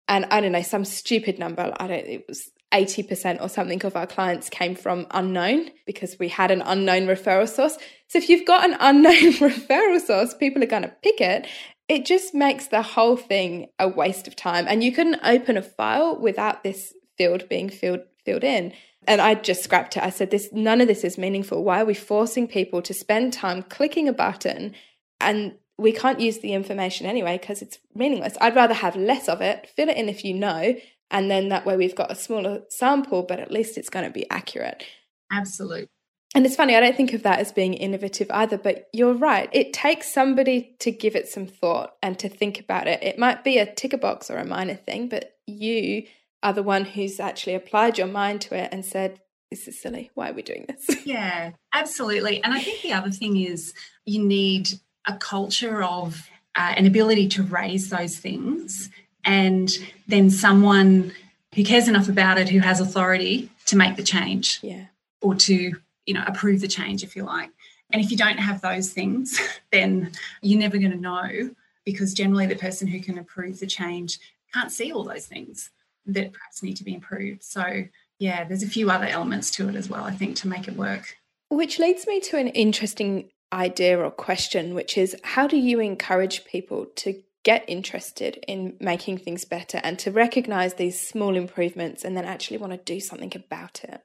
and 0.07 0.25
I 0.31 0.41
don't 0.41 0.51
know, 0.51 0.61
some 0.61 0.85
stupid 0.85 1.39
number, 1.39 1.73
I 1.79 1.87
don't, 1.87 2.05
it 2.05 2.25
was 2.27 2.49
80% 2.73 3.41
or 3.41 3.49
something 3.49 3.83
of 3.85 3.95
our 3.95 4.07
clients 4.07 4.49
came 4.49 4.75
from 4.75 5.07
unknown 5.11 5.69
because 5.85 6.17
we 6.19 6.27
had 6.27 6.51
an 6.51 6.61
unknown 6.61 7.07
referral 7.07 7.47
source. 7.47 7.77
So 8.07 8.17
if 8.17 8.29
you've 8.29 8.47
got 8.47 8.69
an 8.69 8.77
unknown 8.79 9.13
referral 9.33 9.99
source, 9.99 10.33
people 10.33 10.61
are 10.63 10.67
going 10.67 10.83
to 10.83 10.93
pick 11.01 11.21
it. 11.21 11.47
It 11.87 12.05
just 12.05 12.33
makes 12.33 12.67
the 12.67 12.81
whole 12.81 13.15
thing 13.15 13.67
a 13.79 13.87
waste 13.87 14.27
of 14.27 14.35
time. 14.35 14.65
And 14.67 14.83
you 14.83 14.91
couldn't 14.91 15.21
open 15.23 15.55
a 15.55 15.61
file 15.61 16.19
without 16.19 16.63
this 16.63 16.93
field 17.17 17.47
being 17.49 17.69
filled 17.69 18.01
filled 18.25 18.43
in. 18.43 18.73
And 19.07 19.21
I 19.21 19.35
just 19.35 19.63
scrapped 19.63 19.95
it. 19.95 20.03
I 20.03 20.09
said, 20.09 20.31
this 20.31 20.49
none 20.51 20.81
of 20.81 20.87
this 20.89 21.05
is 21.05 21.17
meaningful. 21.17 21.63
Why 21.63 21.81
are 21.81 21.85
we 21.85 21.93
forcing 21.93 22.47
people 22.47 22.81
to 22.81 22.93
spend 22.93 23.31
time 23.31 23.63
clicking 23.63 24.09
a 24.09 24.13
button 24.13 24.75
and 25.21 25.55
we 25.77 25.91
can't 25.91 26.19
use 26.19 26.39
the 26.39 26.53
information 26.53 27.05
anyway 27.05 27.37
because 27.37 27.61
it's 27.61 27.79
meaningless. 27.93 28.37
I'd 28.41 28.55
rather 28.55 28.73
have 28.73 28.95
less 28.95 29.29
of 29.29 29.41
it, 29.41 29.69
fill 29.75 29.89
it 29.89 29.97
in 29.97 30.09
if 30.09 30.23
you 30.23 30.33
know, 30.33 30.75
and 31.11 31.31
then 31.31 31.49
that 31.49 31.65
way 31.65 31.77
we've 31.77 31.95
got 31.95 32.11
a 32.11 32.15
smaller 32.15 32.61
sample, 32.69 33.23
but 33.23 33.39
at 33.39 33.51
least 33.51 33.77
it's 33.77 33.89
going 33.89 34.05
to 34.05 34.11
be 34.11 34.29
accurate. 34.29 34.83
Absolutely. 35.31 35.87
And 36.35 36.45
it's 36.45 36.55
funny, 36.55 36.75
I 36.75 36.81
don't 36.81 36.95
think 36.95 37.13
of 37.13 37.23
that 37.23 37.39
as 37.39 37.51
being 37.51 37.73
innovative 37.73 38.29
either, 38.31 38.57
but 38.57 38.89
you're 38.93 39.13
right. 39.13 39.49
It 39.53 39.73
takes 39.73 40.13
somebody 40.13 40.75
to 40.79 40.91
give 40.91 41.15
it 41.15 41.27
some 41.27 41.47
thought 41.47 41.93
and 42.03 42.19
to 42.19 42.27
think 42.27 42.59
about 42.59 42.87
it. 42.87 43.01
It 43.01 43.17
might 43.17 43.43
be 43.43 43.57
a 43.57 43.71
ticker 43.71 43.97
box 43.97 44.29
or 44.29 44.37
a 44.37 44.45
minor 44.45 44.75
thing, 44.75 45.07
but 45.07 45.35
you 45.45 46.03
are 46.43 46.53
the 46.53 46.63
one 46.63 46.85
who's 46.85 47.19
actually 47.19 47.55
applied 47.55 47.97
your 47.97 48.07
mind 48.07 48.41
to 48.41 48.55
it 48.55 48.69
and 48.71 48.85
said, 48.85 49.21
This 49.49 49.67
is 49.67 49.81
silly. 49.81 50.11
Why 50.15 50.29
are 50.29 50.33
we 50.33 50.41
doing 50.41 50.65
this? 50.67 50.97
Yeah, 51.05 51.51
absolutely. 51.73 52.43
And 52.43 52.53
I 52.53 52.59
think 52.59 52.81
the 52.81 52.91
other 52.91 53.11
thing 53.11 53.37
is 53.37 53.73
you 54.05 54.23
need 54.23 54.69
a 55.07 55.15
culture 55.15 55.81
of 55.81 56.29
uh, 56.55 56.73
an 56.75 56.85
ability 56.85 57.27
to 57.29 57.43
raise 57.43 57.89
those 57.89 58.17
things 58.17 58.89
and 59.23 59.71
then 60.07 60.29
someone 60.29 61.11
who 61.55 61.63
cares 61.63 61.87
enough 61.87 62.09
about 62.09 62.37
it 62.37 62.49
who 62.49 62.59
has 62.59 62.79
authority 62.79 63.49
to 63.65 63.75
make 63.75 63.95
the 63.95 64.03
change 64.03 64.59
yeah. 64.61 64.85
or 65.21 65.35
to 65.35 65.75
you 66.05 66.13
know 66.13 66.23
approve 66.27 66.61
the 66.61 66.67
change 66.67 67.03
if 67.03 67.15
you 67.15 67.23
like. 67.23 67.51
And 67.91 68.03
if 68.03 68.11
you 68.11 68.17
don't 68.17 68.37
have 68.37 68.61
those 68.61 68.91
things 68.91 69.39
then 69.71 70.11
you're 70.41 70.59
never 70.59 70.77
going 70.77 70.91
to 70.91 70.97
know 70.97 71.51
because 71.85 72.13
generally 72.13 72.45
the 72.45 72.55
person 72.55 72.87
who 72.87 72.99
can 72.99 73.17
approve 73.17 73.59
the 73.59 73.67
change 73.67 74.19
can't 74.53 74.71
see 74.71 74.91
all 74.91 75.03
those 75.03 75.25
things 75.25 75.69
that 76.05 76.33
perhaps 76.33 76.63
need 76.63 76.77
to 76.77 76.83
be 76.83 76.93
improved. 76.93 77.43
So 77.43 77.85
yeah 78.19 78.43
there's 78.45 78.63
a 78.63 78.67
few 78.67 78.89
other 78.89 79.05
elements 79.05 79.51
to 79.51 79.69
it 79.69 79.75
as 79.75 79.89
well 79.89 80.03
i 80.03 80.11
think 80.11 80.35
to 80.37 80.47
make 80.47 80.67
it 80.67 80.75
work. 80.75 81.17
Which 81.49 81.79
leads 81.79 82.07
me 82.07 82.19
to 82.21 82.37
an 82.37 82.47
interesting 82.47 83.29
idea 83.51 83.99
or 83.99 84.11
question, 84.11 84.73
which 84.73 84.97
is 84.97 85.15
how 85.23 85.47
do 85.47 85.57
you 85.57 85.79
encourage 85.79 86.45
people 86.45 86.87
to 86.97 87.21
get 87.43 87.63
interested 87.67 88.43
in 88.47 88.75
making 88.79 89.17
things 89.17 89.45
better 89.45 89.79
and 89.83 89.97
to 89.99 90.11
recognize 90.11 90.73
these 90.73 90.99
small 90.99 91.35
improvements 91.35 92.03
and 92.03 92.17
then 92.17 92.25
actually 92.25 92.57
want 92.57 92.73
to 92.73 92.77
do 92.77 92.99
something 92.99 93.31
about 93.35 93.83
it? 93.83 94.01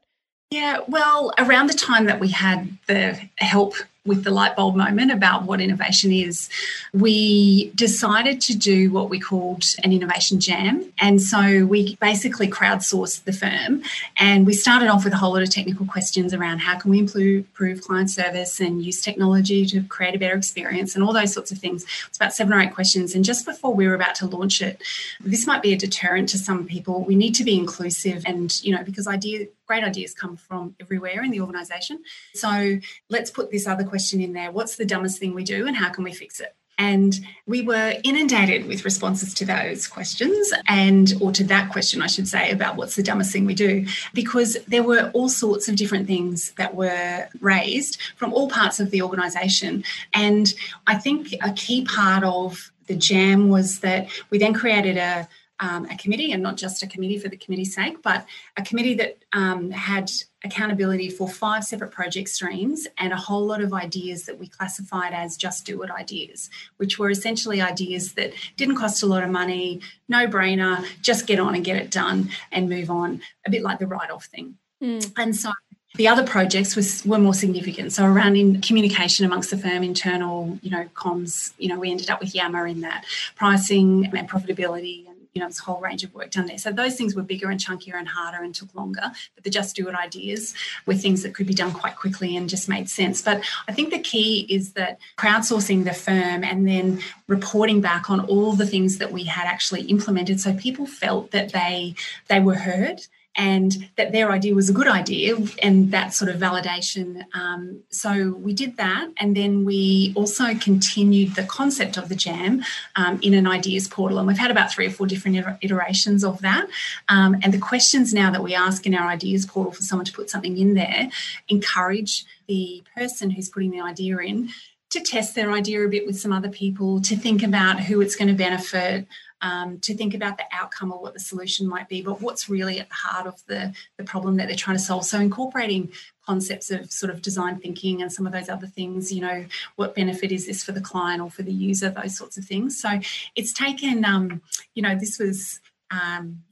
Yeah, 0.50 0.80
well, 0.86 1.32
around 1.38 1.68
the 1.68 1.74
time 1.74 2.04
that 2.06 2.20
we 2.20 2.28
had 2.28 2.78
the 2.86 3.18
help 3.36 3.74
with 4.04 4.24
the 4.24 4.30
light 4.32 4.56
bulb 4.56 4.74
moment 4.74 5.12
about 5.12 5.44
what 5.44 5.60
innovation 5.60 6.10
is, 6.10 6.48
we 6.92 7.70
decided 7.76 8.40
to 8.40 8.56
do 8.56 8.90
what 8.90 9.08
we 9.08 9.20
called 9.20 9.62
an 9.84 9.92
innovation 9.92 10.40
jam. 10.40 10.92
And 10.98 11.22
so 11.22 11.64
we 11.66 11.94
basically 11.96 12.48
crowdsourced 12.48 13.22
the 13.24 13.32
firm 13.32 13.82
and 14.16 14.44
we 14.44 14.54
started 14.54 14.88
off 14.88 15.04
with 15.04 15.12
a 15.12 15.16
whole 15.16 15.32
lot 15.32 15.42
of 15.42 15.50
technical 15.50 15.86
questions 15.86 16.34
around 16.34 16.58
how 16.58 16.78
can 16.78 16.90
we 16.90 16.98
improve, 16.98 17.46
client 17.82 18.10
service 18.10 18.58
and 18.58 18.82
use 18.82 19.00
technology 19.00 19.64
to 19.66 19.82
create 19.84 20.16
a 20.16 20.18
better 20.18 20.36
experience 20.36 20.96
and 20.96 21.04
all 21.04 21.12
those 21.12 21.32
sorts 21.32 21.52
of 21.52 21.58
things. 21.58 21.84
It's 22.08 22.18
about 22.18 22.32
seven 22.32 22.52
or 22.52 22.60
eight 22.60 22.74
questions. 22.74 23.14
And 23.14 23.24
just 23.24 23.46
before 23.46 23.72
we 23.72 23.86
were 23.86 23.94
about 23.94 24.16
to 24.16 24.26
launch 24.26 24.60
it, 24.60 24.82
this 25.20 25.46
might 25.46 25.62
be 25.62 25.72
a 25.72 25.76
deterrent 25.76 26.28
to 26.30 26.38
some 26.38 26.66
people. 26.66 27.04
We 27.04 27.14
need 27.14 27.36
to 27.36 27.44
be 27.44 27.56
inclusive 27.56 28.24
and, 28.26 28.60
you 28.64 28.74
know, 28.74 28.82
because 28.82 29.06
idea 29.06 29.46
great 29.72 29.84
ideas 29.84 30.12
come 30.12 30.36
from 30.36 30.74
everywhere 30.80 31.22
in 31.22 31.30
the 31.30 31.40
organisation. 31.40 31.98
So 32.34 32.78
let's 33.08 33.30
put 33.30 33.50
this 33.50 33.66
other 33.66 33.84
question 33.92 34.22
in 34.22 34.32
there. 34.32 34.50
What's 34.50 34.76
the 34.76 34.86
dumbest 34.86 35.18
thing 35.18 35.34
we 35.34 35.44
do 35.44 35.66
and 35.66 35.76
how 35.76 35.90
can 35.90 36.02
we 36.02 36.14
fix 36.14 36.40
it? 36.40 36.56
And 36.78 37.14
we 37.46 37.60
were 37.60 37.92
inundated 38.02 38.66
with 38.66 38.86
responses 38.86 39.34
to 39.34 39.44
those 39.44 39.86
questions 39.86 40.50
and, 40.66 41.12
or 41.20 41.30
to 41.32 41.44
that 41.44 41.70
question, 41.70 42.00
I 42.00 42.06
should 42.06 42.26
say, 42.26 42.50
about 42.50 42.76
what's 42.76 42.96
the 42.96 43.02
dumbest 43.02 43.32
thing 43.32 43.44
we 43.44 43.54
do, 43.54 43.86
because 44.14 44.56
there 44.66 44.82
were 44.82 45.10
all 45.12 45.28
sorts 45.28 45.68
of 45.68 45.76
different 45.76 46.06
things 46.06 46.52
that 46.52 46.74
were 46.74 47.28
raised 47.40 48.00
from 48.16 48.32
all 48.32 48.48
parts 48.48 48.80
of 48.80 48.90
the 48.90 49.02
organisation. 49.02 49.84
And 50.14 50.54
I 50.86 50.94
think 50.94 51.34
a 51.42 51.52
key 51.52 51.84
part 51.84 52.24
of 52.24 52.72
the 52.86 52.96
jam 52.96 53.50
was 53.50 53.80
that 53.80 54.08
we 54.30 54.38
then 54.38 54.54
created 54.54 54.96
a 54.96 55.28
um, 55.62 55.84
a 55.86 55.96
committee 55.96 56.32
and 56.32 56.42
not 56.42 56.56
just 56.56 56.82
a 56.82 56.88
committee 56.88 57.18
for 57.18 57.28
the 57.28 57.36
committee's 57.36 57.74
sake, 57.74 58.02
but 58.02 58.26
a 58.56 58.62
committee 58.62 58.94
that 58.94 59.18
um, 59.32 59.70
had 59.70 60.10
accountability 60.44 61.08
for 61.08 61.28
five 61.28 61.62
separate 61.62 61.92
project 61.92 62.28
streams 62.28 62.88
and 62.98 63.12
a 63.12 63.16
whole 63.16 63.46
lot 63.46 63.62
of 63.62 63.72
ideas 63.72 64.26
that 64.26 64.40
we 64.40 64.48
classified 64.48 65.12
as 65.12 65.36
just 65.36 65.64
do 65.64 65.80
it 65.82 65.90
ideas, 65.90 66.50
which 66.78 66.98
were 66.98 67.10
essentially 67.10 67.60
ideas 67.62 68.14
that 68.14 68.32
didn't 68.56 68.74
cost 68.74 69.04
a 69.04 69.06
lot 69.06 69.22
of 69.22 69.30
money, 69.30 69.80
no 70.08 70.26
brainer, 70.26 70.84
just 71.00 71.28
get 71.28 71.38
on 71.38 71.54
and 71.54 71.64
get 71.64 71.76
it 71.76 71.92
done 71.92 72.28
and 72.50 72.68
move 72.68 72.90
on, 72.90 73.22
a 73.46 73.50
bit 73.50 73.62
like 73.62 73.78
the 73.78 73.86
write 73.86 74.10
off 74.10 74.24
thing. 74.24 74.56
Mm. 74.82 75.12
And 75.16 75.36
so 75.36 75.52
the 75.94 76.08
other 76.08 76.24
projects 76.24 76.74
was, 76.74 77.06
were 77.06 77.18
more 77.18 77.34
significant. 77.34 77.92
So 77.92 78.04
around 78.04 78.34
in 78.34 78.60
communication 78.62 79.24
amongst 79.24 79.50
the 79.50 79.58
firm, 79.58 79.84
internal, 79.84 80.58
you 80.60 80.70
know, 80.70 80.86
comms, 80.94 81.52
you 81.58 81.68
know, 81.68 81.78
we 81.78 81.92
ended 81.92 82.10
up 82.10 82.18
with 82.18 82.34
Yammer 82.34 82.66
in 82.66 82.80
that, 82.80 83.04
pricing 83.36 84.10
and 84.16 84.28
profitability 84.28 85.06
you 85.34 85.40
know, 85.40 85.46
this 85.48 85.58
whole 85.58 85.80
range 85.80 86.04
of 86.04 86.14
work 86.14 86.30
done 86.30 86.46
there. 86.46 86.58
So 86.58 86.72
those 86.72 86.96
things 86.96 87.14
were 87.14 87.22
bigger 87.22 87.50
and 87.50 87.58
chunkier 87.58 87.94
and 87.94 88.06
harder 88.06 88.42
and 88.42 88.54
took 88.54 88.74
longer. 88.74 89.10
But 89.34 89.44
the 89.44 89.50
just 89.50 89.74
do 89.74 89.88
it 89.88 89.94
ideas 89.94 90.54
were 90.86 90.94
things 90.94 91.22
that 91.22 91.34
could 91.34 91.46
be 91.46 91.54
done 91.54 91.72
quite 91.72 91.96
quickly 91.96 92.36
and 92.36 92.48
just 92.48 92.68
made 92.68 92.88
sense. 92.90 93.22
But 93.22 93.42
I 93.68 93.72
think 93.72 93.90
the 93.90 93.98
key 93.98 94.46
is 94.48 94.72
that 94.72 94.98
crowdsourcing 95.16 95.84
the 95.84 95.94
firm 95.94 96.44
and 96.44 96.68
then 96.68 97.00
reporting 97.28 97.80
back 97.80 98.10
on 98.10 98.20
all 98.26 98.52
the 98.52 98.66
things 98.66 98.98
that 98.98 99.12
we 99.12 99.24
had 99.24 99.46
actually 99.46 99.82
implemented 99.82 100.40
so 100.40 100.54
people 100.54 100.86
felt 100.86 101.30
that 101.30 101.52
they 101.52 101.94
they 102.28 102.40
were 102.40 102.54
heard 102.54 103.06
and 103.34 103.88
that 103.96 104.12
their 104.12 104.30
idea 104.30 104.54
was 104.54 104.68
a 104.68 104.72
good 104.72 104.86
idea 104.86 105.36
and 105.62 105.90
that 105.90 106.12
sort 106.12 106.30
of 106.30 106.40
validation. 106.40 107.24
Um, 107.34 107.82
so 107.88 108.32
we 108.32 108.52
did 108.52 108.76
that, 108.76 109.08
and 109.16 109.36
then 109.36 109.64
we 109.64 110.12
also 110.14 110.54
continued 110.54 111.34
the 111.34 111.44
concept 111.44 111.96
of 111.96 112.08
the 112.08 112.14
jam 112.14 112.62
um, 112.96 113.18
in 113.22 113.34
an 113.34 113.46
ideas 113.46 113.88
portal, 113.88 114.18
and 114.18 114.26
we've 114.26 114.38
had 114.38 114.50
about 114.50 114.70
three 114.70 114.86
or 114.86 114.90
four 114.90 115.06
different 115.06 115.46
iterations 115.62 116.24
of 116.24 116.40
that. 116.42 116.66
Um, 117.08 117.36
and 117.42 117.54
the 117.54 117.58
questions 117.58 118.12
now 118.12 118.30
that 118.30 118.42
we 118.42 118.54
ask 118.54 118.86
in 118.86 118.94
our 118.94 119.08
ideas 119.08 119.46
portal 119.46 119.72
for 119.72 119.82
someone 119.82 120.04
to 120.04 120.12
put 120.12 120.30
something 120.30 120.58
in 120.58 120.74
there 120.74 121.10
encourage 121.48 122.24
the 122.48 122.82
person 122.94 123.30
who's 123.30 123.48
putting 123.48 123.70
the 123.70 123.80
idea 123.80 124.18
in 124.18 124.50
to 124.90 125.00
test 125.00 125.34
their 125.34 125.50
idea 125.52 125.84
a 125.84 125.88
bit 125.88 126.06
with 126.06 126.20
some 126.20 126.32
other 126.32 126.50
people, 126.50 127.00
to 127.00 127.16
think 127.16 127.42
about 127.42 127.80
who 127.80 128.02
it's 128.02 128.14
going 128.14 128.28
to 128.28 128.34
benefit, 128.34 129.06
um, 129.42 129.80
to 129.80 129.94
think 129.94 130.14
about 130.14 130.38
the 130.38 130.44
outcome 130.52 130.92
or 130.92 131.00
what 131.00 131.12
the 131.12 131.20
solution 131.20 131.68
might 131.68 131.88
be, 131.88 132.00
but 132.00 132.22
what's 132.22 132.48
really 132.48 132.78
at 132.80 132.88
the 132.88 132.94
heart 132.94 133.26
of 133.26 133.44
the, 133.46 133.74
the 133.98 134.04
problem 134.04 134.36
that 134.36 134.46
they're 134.46 134.56
trying 134.56 134.76
to 134.76 134.82
solve. 134.82 135.04
So 135.04 135.18
incorporating 135.18 135.92
concepts 136.24 136.70
of 136.70 136.90
sort 136.90 137.10
of 137.10 137.20
design 137.20 137.58
thinking 137.58 138.00
and 138.00 138.12
some 138.12 138.26
of 138.26 138.32
those 138.32 138.48
other 138.48 138.68
things, 138.68 139.12
you 139.12 139.20
know, 139.20 139.44
what 139.74 139.96
benefit 139.96 140.30
is 140.30 140.46
this 140.46 140.62
for 140.62 140.72
the 140.72 140.80
client 140.80 141.20
or 141.20 141.30
for 141.30 141.42
the 141.42 141.52
user, 141.52 141.90
those 141.90 142.16
sorts 142.16 142.38
of 142.38 142.44
things. 142.44 142.80
So 142.80 143.00
it's 143.34 143.52
taken, 143.52 144.04
um, 144.04 144.40
you 144.74 144.82
know, 144.82 144.94
this 144.94 145.18
was 145.18 145.60
um, 145.90 146.42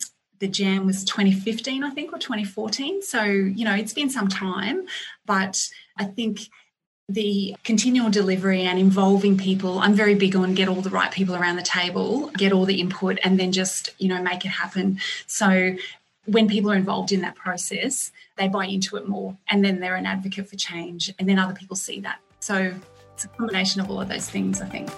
the 0.41 0.49
jam 0.49 0.87
was 0.87 1.05
2015 1.05 1.85
i 1.85 1.91
think 1.91 2.15
or 2.15 2.19
2014 2.19 3.03
so 3.03 3.23
you 3.23 3.63
know 3.63 3.75
it's 3.75 3.93
been 3.93 4.09
some 4.09 4.27
time 4.27 4.87
but 5.27 5.69
i 5.99 6.05
think 6.05 6.41
the 7.13 7.57
continual 7.65 8.09
delivery 8.11 8.63
and 8.63 8.79
involving 8.79 9.37
people 9.37 9.81
i'm 9.81 9.95
very 9.95 10.15
big 10.15 10.37
on 10.37 10.55
get 10.55 10.69
all 10.69 10.81
the 10.81 10.91
right 10.91 11.11
people 11.11 11.35
around 11.35 11.57
the 11.57 11.63
table 11.63 12.31
get 12.37 12.53
all 12.53 12.65
the 12.65 12.81
input 12.81 13.19
and 13.25 13.39
then 13.39 13.53
just 13.53 13.91
you 13.99 14.09
know 14.09 14.23
make 14.23 14.45
it 14.45 14.49
happen. 14.49 14.99
So 15.27 15.77
when 16.27 16.49
people 16.49 16.71
are 16.71 16.77
involved 16.77 17.13
in 17.13 17.23
that 17.23 17.35
process 17.35 18.13
they 18.37 18.49
buy 18.49 18.67
into 18.67 18.97
it 18.97 19.09
more 19.09 19.37
and 19.49 19.65
then 19.65 19.81
they're 19.81 19.97
an 19.97 20.07
advocate 20.07 20.49
for 20.49 20.57
change 20.57 21.13
and 21.19 21.29
then 21.29 21.39
other 21.39 21.55
people 21.55 21.77
see 21.77 22.01
that. 22.01 22.21
So 22.41 22.75
it's 23.15 23.25
a 23.25 23.29
combination 23.29 23.81
of 23.81 23.91
all 23.91 24.01
of 24.01 24.09
those 24.09 24.29
things 24.29 24.61
i 24.61 24.67
think. 24.67 24.89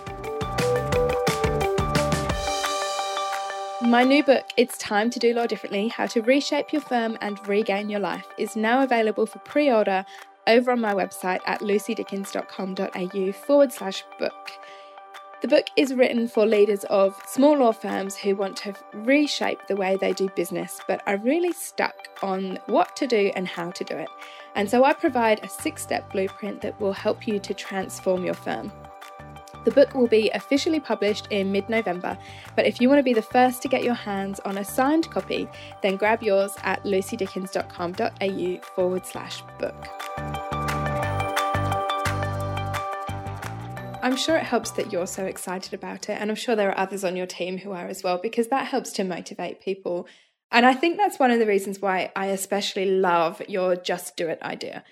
My 3.82 4.04
new 4.04 4.22
book, 4.22 4.44
It's 4.56 4.78
Time 4.78 5.10
to 5.10 5.18
Do 5.18 5.34
Law 5.34 5.48
Differently 5.48 5.88
How 5.88 6.06
to 6.06 6.22
Reshape 6.22 6.72
Your 6.72 6.82
Firm 6.82 7.18
and 7.20 7.36
Regain 7.48 7.90
Your 7.90 7.98
Life, 7.98 8.26
is 8.38 8.54
now 8.54 8.84
available 8.84 9.26
for 9.26 9.40
pre 9.40 9.72
order 9.72 10.04
over 10.46 10.70
on 10.72 10.80
my 10.80 10.94
website 10.94 11.40
at 11.46 11.60
lucydickens.com.au 11.60 13.32
forward 13.32 13.72
slash 13.72 14.04
book. 14.18 14.50
The 15.42 15.48
book 15.48 15.66
is 15.76 15.92
written 15.92 16.28
for 16.28 16.46
leaders 16.46 16.84
of 16.84 17.20
small 17.26 17.58
law 17.58 17.72
firms 17.72 18.14
who 18.14 18.36
want 18.36 18.56
to 18.58 18.74
reshape 18.94 19.66
the 19.66 19.74
way 19.74 19.96
they 20.00 20.12
do 20.12 20.28
business, 20.36 20.80
but 20.86 21.02
are 21.06 21.16
really 21.16 21.52
stuck 21.52 21.96
on 22.22 22.60
what 22.66 22.94
to 22.96 23.08
do 23.08 23.32
and 23.34 23.48
how 23.48 23.72
to 23.72 23.82
do 23.82 23.96
it. 23.96 24.08
And 24.54 24.70
so 24.70 24.84
I 24.84 24.92
provide 24.92 25.42
a 25.42 25.48
six 25.48 25.82
step 25.82 26.12
blueprint 26.12 26.60
that 26.60 26.80
will 26.80 26.92
help 26.92 27.26
you 27.26 27.40
to 27.40 27.54
transform 27.54 28.24
your 28.24 28.34
firm. 28.34 28.70
The 29.64 29.70
book 29.70 29.94
will 29.94 30.08
be 30.08 30.28
officially 30.30 30.80
published 30.80 31.28
in 31.30 31.52
mid 31.52 31.68
November, 31.68 32.18
but 32.56 32.66
if 32.66 32.80
you 32.80 32.88
want 32.88 32.98
to 32.98 33.04
be 33.04 33.14
the 33.14 33.22
first 33.22 33.62
to 33.62 33.68
get 33.68 33.84
your 33.84 33.94
hands 33.94 34.40
on 34.40 34.58
a 34.58 34.64
signed 34.64 35.08
copy, 35.10 35.48
then 35.82 35.96
grab 35.96 36.22
yours 36.22 36.52
at 36.64 36.82
lucydickens.com.au 36.84 38.60
forward 38.74 39.06
slash 39.06 39.42
book. 39.60 39.88
I'm 44.04 44.16
sure 44.16 44.36
it 44.36 44.42
helps 44.42 44.72
that 44.72 44.92
you're 44.92 45.06
so 45.06 45.26
excited 45.26 45.72
about 45.74 46.08
it, 46.08 46.20
and 46.20 46.28
I'm 46.28 46.36
sure 46.36 46.56
there 46.56 46.70
are 46.70 46.78
others 46.78 47.04
on 47.04 47.14
your 47.14 47.26
team 47.26 47.58
who 47.58 47.70
are 47.70 47.86
as 47.86 48.02
well, 48.02 48.18
because 48.18 48.48
that 48.48 48.66
helps 48.66 48.90
to 48.94 49.04
motivate 49.04 49.60
people. 49.60 50.08
And 50.50 50.66
I 50.66 50.74
think 50.74 50.96
that's 50.96 51.20
one 51.20 51.30
of 51.30 51.38
the 51.38 51.46
reasons 51.46 51.80
why 51.80 52.10
I 52.16 52.26
especially 52.26 52.90
love 52.90 53.40
your 53.48 53.76
just 53.76 54.16
do 54.16 54.26
it 54.26 54.42
idea, 54.42 54.82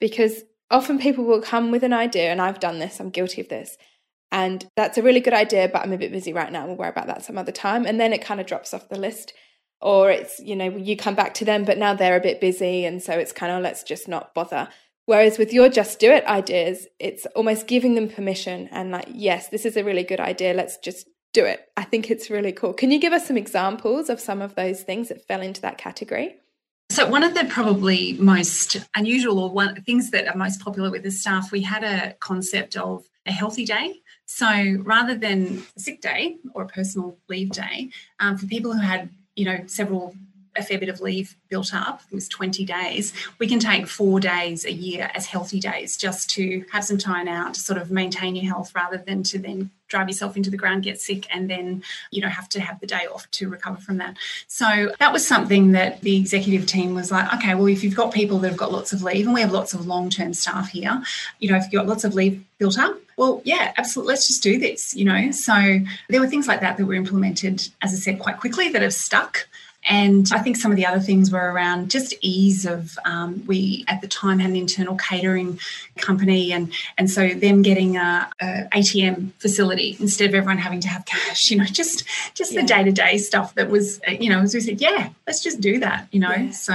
because 0.00 0.44
often 0.70 0.98
people 0.98 1.24
will 1.24 1.40
come 1.40 1.70
with 1.70 1.82
an 1.82 1.94
idea, 1.94 2.30
and 2.30 2.42
I've 2.42 2.60
done 2.60 2.78
this, 2.78 3.00
I'm 3.00 3.08
guilty 3.08 3.40
of 3.40 3.48
this, 3.48 3.78
and 4.30 4.66
that's 4.76 4.98
a 4.98 5.02
really 5.02 5.20
good 5.20 5.32
idea, 5.32 5.68
but 5.68 5.82
I'm 5.82 5.92
a 5.92 5.98
bit 5.98 6.12
busy 6.12 6.32
right 6.32 6.52
now. 6.52 6.66
We'll 6.66 6.76
worry 6.76 6.90
about 6.90 7.06
that 7.06 7.24
some 7.24 7.38
other 7.38 7.52
time. 7.52 7.86
And 7.86 7.98
then 7.98 8.12
it 8.12 8.24
kind 8.24 8.40
of 8.40 8.46
drops 8.46 8.74
off 8.74 8.88
the 8.88 8.98
list. 8.98 9.32
Or 9.80 10.10
it's, 10.10 10.40
you 10.40 10.56
know, 10.56 10.68
you 10.68 10.96
come 10.96 11.14
back 11.14 11.34
to 11.34 11.44
them, 11.44 11.64
but 11.64 11.78
now 11.78 11.94
they're 11.94 12.16
a 12.16 12.20
bit 12.20 12.40
busy. 12.40 12.84
And 12.84 13.02
so 13.02 13.12
it's 13.12 13.32
kind 13.32 13.52
of, 13.52 13.62
let's 13.62 13.84
just 13.84 14.08
not 14.08 14.34
bother. 14.34 14.68
Whereas 15.06 15.38
with 15.38 15.52
your 15.52 15.68
just 15.68 16.00
do 16.00 16.10
it 16.10 16.24
ideas, 16.24 16.86
it's 16.98 17.26
almost 17.34 17.66
giving 17.66 17.94
them 17.94 18.08
permission 18.08 18.68
and 18.72 18.90
like, 18.90 19.06
yes, 19.08 19.48
this 19.48 19.64
is 19.64 19.76
a 19.76 19.84
really 19.84 20.02
good 20.02 20.20
idea. 20.20 20.52
Let's 20.52 20.76
just 20.78 21.08
do 21.32 21.44
it. 21.44 21.60
I 21.76 21.84
think 21.84 22.10
it's 22.10 22.28
really 22.28 22.52
cool. 22.52 22.74
Can 22.74 22.90
you 22.90 22.98
give 22.98 23.12
us 23.12 23.26
some 23.26 23.36
examples 23.36 24.10
of 24.10 24.20
some 24.20 24.42
of 24.42 24.54
those 24.54 24.82
things 24.82 25.08
that 25.08 25.26
fell 25.26 25.40
into 25.40 25.62
that 25.62 25.78
category? 25.78 26.36
So 26.90 27.08
one 27.08 27.22
of 27.22 27.34
the 27.34 27.44
probably 27.44 28.14
most 28.14 28.78
unusual 28.96 29.38
or 29.38 29.50
one 29.50 29.80
things 29.82 30.10
that 30.10 30.26
are 30.26 30.36
most 30.36 30.60
popular 30.60 30.90
with 30.90 31.04
the 31.04 31.10
staff, 31.10 31.52
we 31.52 31.62
had 31.62 31.84
a 31.84 32.14
concept 32.20 32.76
of 32.76 33.04
a 33.24 33.32
healthy 33.32 33.64
day. 33.64 34.00
So 34.30 34.76
rather 34.82 35.14
than 35.14 35.62
a 35.74 35.80
sick 35.80 36.02
day 36.02 36.36
or 36.52 36.62
a 36.62 36.66
personal 36.66 37.16
leave 37.28 37.50
day, 37.50 37.88
um, 38.20 38.36
for 38.36 38.46
people 38.46 38.74
who 38.74 38.80
had, 38.80 39.08
you 39.34 39.46
know, 39.46 39.64
several 39.66 40.14
a 40.54 40.62
fair 40.62 40.78
bit 40.78 40.88
of 40.88 41.00
leave 41.00 41.34
built 41.48 41.72
up, 41.72 42.02
it 42.10 42.14
was 42.14 42.28
20 42.28 42.64
days, 42.64 43.14
we 43.38 43.46
can 43.46 43.58
take 43.58 43.86
four 43.86 44.20
days 44.20 44.64
a 44.66 44.72
year 44.72 45.10
as 45.14 45.26
healthy 45.26 45.60
days 45.60 45.96
just 45.96 46.28
to 46.30 46.64
have 46.72 46.84
some 46.84 46.98
time 46.98 47.26
out 47.26 47.54
to 47.54 47.60
sort 47.60 47.80
of 47.80 47.90
maintain 47.90 48.36
your 48.36 48.44
health 48.44 48.74
rather 48.74 48.98
than 48.98 49.22
to 49.22 49.38
then 49.38 49.70
drive 49.86 50.08
yourself 50.08 50.36
into 50.36 50.50
the 50.50 50.56
ground, 50.58 50.82
get 50.82 51.00
sick, 51.00 51.26
and 51.34 51.48
then, 51.48 51.82
you 52.10 52.20
know, 52.20 52.28
have 52.28 52.48
to 52.50 52.60
have 52.60 52.78
the 52.80 52.86
day 52.86 53.06
off 53.12 53.30
to 53.30 53.48
recover 53.48 53.78
from 53.78 53.96
that. 53.96 54.16
So 54.46 54.92
that 54.98 55.12
was 55.12 55.26
something 55.26 55.72
that 55.72 56.02
the 56.02 56.18
executive 56.18 56.66
team 56.66 56.94
was 56.94 57.10
like, 57.10 57.32
okay, 57.36 57.54
well, 57.54 57.68
if 57.68 57.82
you've 57.82 57.96
got 57.96 58.12
people 58.12 58.38
that 58.40 58.48
have 58.48 58.58
got 58.58 58.72
lots 58.72 58.92
of 58.92 59.02
leave, 59.02 59.24
and 59.24 59.34
we 59.34 59.40
have 59.40 59.52
lots 59.52 59.72
of 59.72 59.86
long 59.86 60.10
term 60.10 60.34
staff 60.34 60.68
here, 60.68 61.02
you 61.38 61.50
know, 61.50 61.56
if 61.56 61.62
you've 61.64 61.80
got 61.80 61.86
lots 61.86 62.04
of 62.04 62.14
leave 62.14 62.44
built 62.58 62.78
up, 62.78 62.98
well, 63.18 63.42
yeah, 63.44 63.74
absolutely, 63.76 64.12
let's 64.12 64.26
just 64.26 64.42
do 64.42 64.58
this, 64.58 64.94
you 64.94 65.04
know. 65.04 65.30
So 65.32 65.80
there 66.08 66.20
were 66.20 66.28
things 66.28 66.48
like 66.48 66.60
that 66.60 66.76
that 66.76 66.86
were 66.86 66.94
implemented, 66.94 67.68
as 67.82 67.92
I 67.92 67.96
said, 67.96 68.18
quite 68.18 68.38
quickly 68.38 68.70
that 68.70 68.80
have 68.80 68.94
stuck 68.94 69.46
And 69.88 70.28
I 70.32 70.40
think 70.40 70.56
some 70.56 70.70
of 70.70 70.76
the 70.76 70.84
other 70.84 71.00
things 71.00 71.30
were 71.30 71.52
around 71.52 71.90
just 71.90 72.12
ease 72.20 72.66
of, 72.66 72.98
um, 73.04 73.44
we 73.46 73.84
at 73.88 74.00
the 74.00 74.08
time 74.08 74.38
had 74.38 74.50
an 74.50 74.56
internal 74.56 74.96
catering 74.96 75.58
company, 75.96 76.52
and, 76.52 76.72
and 76.98 77.10
so 77.10 77.28
them 77.28 77.62
getting 77.62 77.96
a, 77.96 78.28
a, 78.40 78.68
ATM 78.72 79.32
facility 79.38 79.96
instead 80.00 80.28
of 80.28 80.34
everyone 80.34 80.58
having 80.58 80.80
to 80.80 80.88
have 80.88 81.06
cash, 81.06 81.50
you 81.50 81.56
know, 81.56 81.64
just 81.64 82.04
just 82.34 82.52
yeah. 82.52 82.60
the 82.60 82.66
day 82.66 82.84
to 82.84 82.92
day 82.92 83.18
stuff 83.18 83.54
that 83.54 83.70
was, 83.70 84.00
you 84.08 84.28
know, 84.28 84.40
as 84.40 84.52
we 84.52 84.60
said, 84.60 84.80
yeah, 84.80 85.10
let's 85.26 85.42
just 85.42 85.60
do 85.60 85.78
that, 85.78 86.08
you 86.10 86.20
know. 86.20 86.34
Yeah. 86.34 86.50
So 86.50 86.74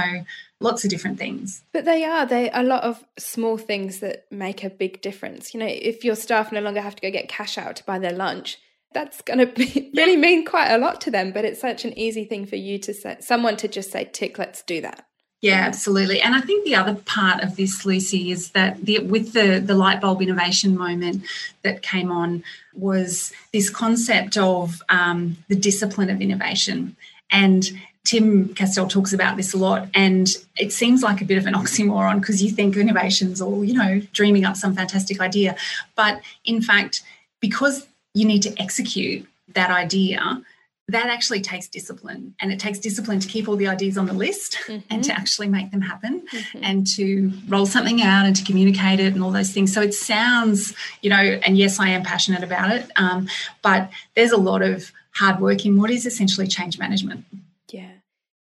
lots 0.60 0.84
of 0.84 0.90
different 0.90 1.18
things. 1.18 1.62
But 1.72 1.84
they 1.84 2.04
are 2.04 2.26
they 2.26 2.50
a 2.50 2.62
lot 2.62 2.84
of 2.84 3.04
small 3.18 3.58
things 3.58 4.00
that 4.00 4.26
make 4.30 4.64
a 4.64 4.70
big 4.70 5.00
difference. 5.02 5.54
You 5.54 5.60
know, 5.60 5.68
if 5.68 6.04
your 6.04 6.16
staff 6.16 6.52
no 6.52 6.60
longer 6.60 6.80
have 6.80 6.96
to 6.96 7.02
go 7.02 7.10
get 7.10 7.28
cash 7.28 7.58
out 7.58 7.76
to 7.76 7.84
buy 7.84 7.98
their 7.98 8.12
lunch, 8.12 8.58
that's 8.92 9.20
going 9.22 9.40
to 9.40 9.46
be, 9.46 9.90
really 9.96 10.16
mean 10.16 10.44
quite 10.44 10.70
a 10.70 10.78
lot 10.78 11.00
to 11.02 11.10
them. 11.10 11.32
But 11.32 11.44
it's 11.44 11.60
such 11.60 11.84
an 11.84 11.96
easy 11.98 12.24
thing 12.24 12.46
for 12.46 12.56
you 12.56 12.78
to 12.78 12.94
say, 12.94 13.16
someone 13.20 13.56
to 13.58 13.68
just 13.68 13.90
say, 13.90 14.08
"Tick, 14.12 14.38
let's 14.38 14.62
do 14.62 14.80
that." 14.80 15.06
Yeah, 15.44 15.66
absolutely. 15.66 16.22
And 16.22 16.34
I 16.34 16.40
think 16.40 16.64
the 16.64 16.74
other 16.76 16.94
part 16.94 17.42
of 17.42 17.56
this, 17.56 17.84
Lucy, 17.84 18.30
is 18.30 18.52
that 18.52 18.82
the, 18.82 19.00
with 19.00 19.34
the 19.34 19.60
the 19.60 19.74
light 19.74 20.00
bulb 20.00 20.22
innovation 20.22 20.74
moment 20.74 21.24
that 21.62 21.82
came 21.82 22.10
on 22.10 22.42
was 22.72 23.30
this 23.52 23.68
concept 23.68 24.38
of 24.38 24.82
um, 24.88 25.36
the 25.48 25.54
discipline 25.54 26.08
of 26.08 26.22
innovation 26.22 26.96
and 27.30 27.72
Tim 28.04 28.48
Kastelle 28.54 28.88
talks 28.88 29.12
about 29.12 29.36
this 29.36 29.54
a 29.54 29.56
lot, 29.56 29.88
and 29.94 30.28
it 30.56 30.72
seems 30.72 31.02
like 31.02 31.20
a 31.20 31.24
bit 31.24 31.38
of 31.38 31.46
an 31.46 31.54
oxymoron 31.62 32.20
because 32.20 32.42
you 32.42 32.50
think 32.50 32.76
innovation's 32.76 33.40
all, 33.40 33.64
you 33.64 33.74
know, 33.74 34.00
dreaming 34.12 34.44
up 34.44 34.56
some 34.56 34.74
fantastic 34.74 35.20
idea. 35.20 35.56
But 35.96 36.20
in 36.44 36.60
fact, 36.60 37.02
because 37.40 37.86
you 38.14 38.26
need 38.26 38.42
to 38.42 38.54
execute 38.60 39.26
that 39.54 39.70
idea, 39.70 40.42
that 40.88 41.06
actually 41.06 41.40
takes 41.40 41.66
discipline. 41.66 42.34
And 42.40 42.52
it 42.52 42.60
takes 42.60 42.78
discipline 42.78 43.18
to 43.20 43.28
keep 43.28 43.48
all 43.48 43.56
the 43.56 43.68
ideas 43.68 43.96
on 43.96 44.06
the 44.06 44.12
list 44.12 44.58
mm-hmm. 44.66 44.80
and 44.90 45.02
to 45.04 45.12
actually 45.12 45.48
make 45.48 45.70
them 45.70 45.80
happen 45.80 46.26
mm-hmm. 46.30 46.58
and 46.62 46.86
to 46.96 47.32
roll 47.48 47.66
something 47.66 48.02
out 48.02 48.26
and 48.26 48.36
to 48.36 48.44
communicate 48.44 49.00
it 49.00 49.14
and 49.14 49.22
all 49.22 49.30
those 49.30 49.50
things. 49.50 49.72
So 49.72 49.80
it 49.80 49.94
sounds, 49.94 50.74
you 51.00 51.10
know, 51.10 51.16
and 51.16 51.56
yes, 51.56 51.80
I 51.80 51.88
am 51.88 52.02
passionate 52.02 52.42
about 52.42 52.70
it, 52.70 52.90
um, 52.96 53.28
but 53.62 53.90
there's 54.14 54.32
a 54.32 54.36
lot 54.36 54.62
of 54.62 54.92
hard 55.14 55.40
work 55.40 55.64
in 55.64 55.78
what 55.80 55.90
is 55.90 56.06
essentially 56.06 56.46
change 56.46 56.78
management. 56.78 57.24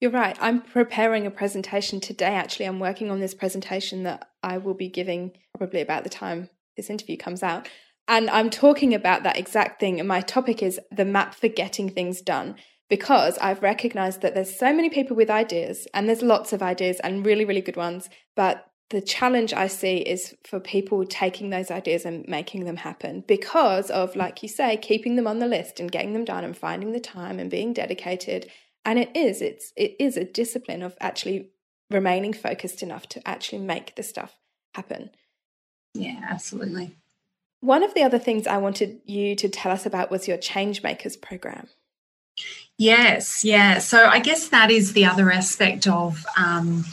You're 0.02 0.10
right. 0.10 0.36
I'm 0.40 0.62
preparing 0.62 1.28
a 1.28 1.30
presentation 1.30 2.00
today. 2.00 2.34
Actually, 2.34 2.66
I'm 2.66 2.80
working 2.80 3.08
on 3.08 3.20
this 3.20 3.34
presentation 3.34 4.02
that 4.02 4.30
I 4.42 4.58
will 4.58 4.74
be 4.74 4.88
giving 4.88 5.30
probably 5.56 5.80
about 5.80 6.02
the 6.02 6.10
time 6.10 6.48
this 6.76 6.90
interview 6.90 7.16
comes 7.16 7.40
out. 7.40 7.68
And 8.08 8.28
I'm 8.28 8.50
talking 8.50 8.94
about 8.94 9.22
that 9.22 9.38
exact 9.38 9.78
thing. 9.78 10.00
And 10.00 10.08
my 10.08 10.20
topic 10.20 10.60
is 10.60 10.80
the 10.90 11.04
map 11.04 11.36
for 11.36 11.46
getting 11.46 11.88
things 11.88 12.20
done 12.20 12.56
because 12.90 13.38
I've 13.38 13.62
recognized 13.62 14.22
that 14.22 14.34
there's 14.34 14.58
so 14.58 14.74
many 14.74 14.90
people 14.90 15.14
with 15.14 15.30
ideas 15.30 15.86
and 15.94 16.08
there's 16.08 16.20
lots 16.20 16.52
of 16.52 16.64
ideas 16.64 16.98
and 16.98 17.24
really, 17.24 17.44
really 17.44 17.60
good 17.60 17.76
ones. 17.76 18.10
But 18.34 18.66
the 18.90 19.00
challenge 19.00 19.54
I 19.54 19.68
see 19.68 19.98
is 19.98 20.34
for 20.42 20.58
people 20.58 21.06
taking 21.06 21.50
those 21.50 21.70
ideas 21.70 22.04
and 22.04 22.26
making 22.26 22.64
them 22.64 22.78
happen 22.78 23.22
because 23.28 23.88
of, 23.88 24.16
like 24.16 24.42
you 24.42 24.48
say, 24.48 24.76
keeping 24.78 25.14
them 25.14 25.28
on 25.28 25.38
the 25.38 25.46
list 25.46 25.78
and 25.78 25.92
getting 25.92 26.12
them 26.12 26.24
done 26.24 26.42
and 26.42 26.56
finding 26.56 26.90
the 26.90 26.98
time 26.98 27.38
and 27.38 27.48
being 27.48 27.72
dedicated 27.72 28.50
and 28.84 28.98
it 28.98 29.14
is 29.16 29.42
it's 29.42 29.72
it 29.76 29.96
is 29.98 30.16
a 30.16 30.24
discipline 30.24 30.82
of 30.82 30.96
actually 31.00 31.50
remaining 31.90 32.32
focused 32.32 32.82
enough 32.82 33.06
to 33.08 33.28
actually 33.28 33.58
make 33.58 33.94
the 33.96 34.02
stuff 34.02 34.36
happen. 34.74 35.10
Yeah 35.94 36.20
absolutely. 36.28 36.96
One 37.60 37.82
of 37.82 37.94
the 37.94 38.02
other 38.02 38.18
things 38.18 38.46
i 38.46 38.58
wanted 38.58 39.00
you 39.04 39.36
to 39.36 39.48
tell 39.48 39.72
us 39.72 39.86
about 39.86 40.10
was 40.10 40.28
your 40.28 40.38
change 40.38 40.82
makers 40.82 41.16
program. 41.16 41.68
Yes 42.78 43.44
yeah. 43.44 43.78
So 43.78 44.06
i 44.06 44.18
guess 44.18 44.48
that 44.48 44.70
is 44.70 44.92
the 44.92 45.04
other 45.06 45.30
aspect 45.30 45.86
of 45.86 46.24
um, 46.36 46.84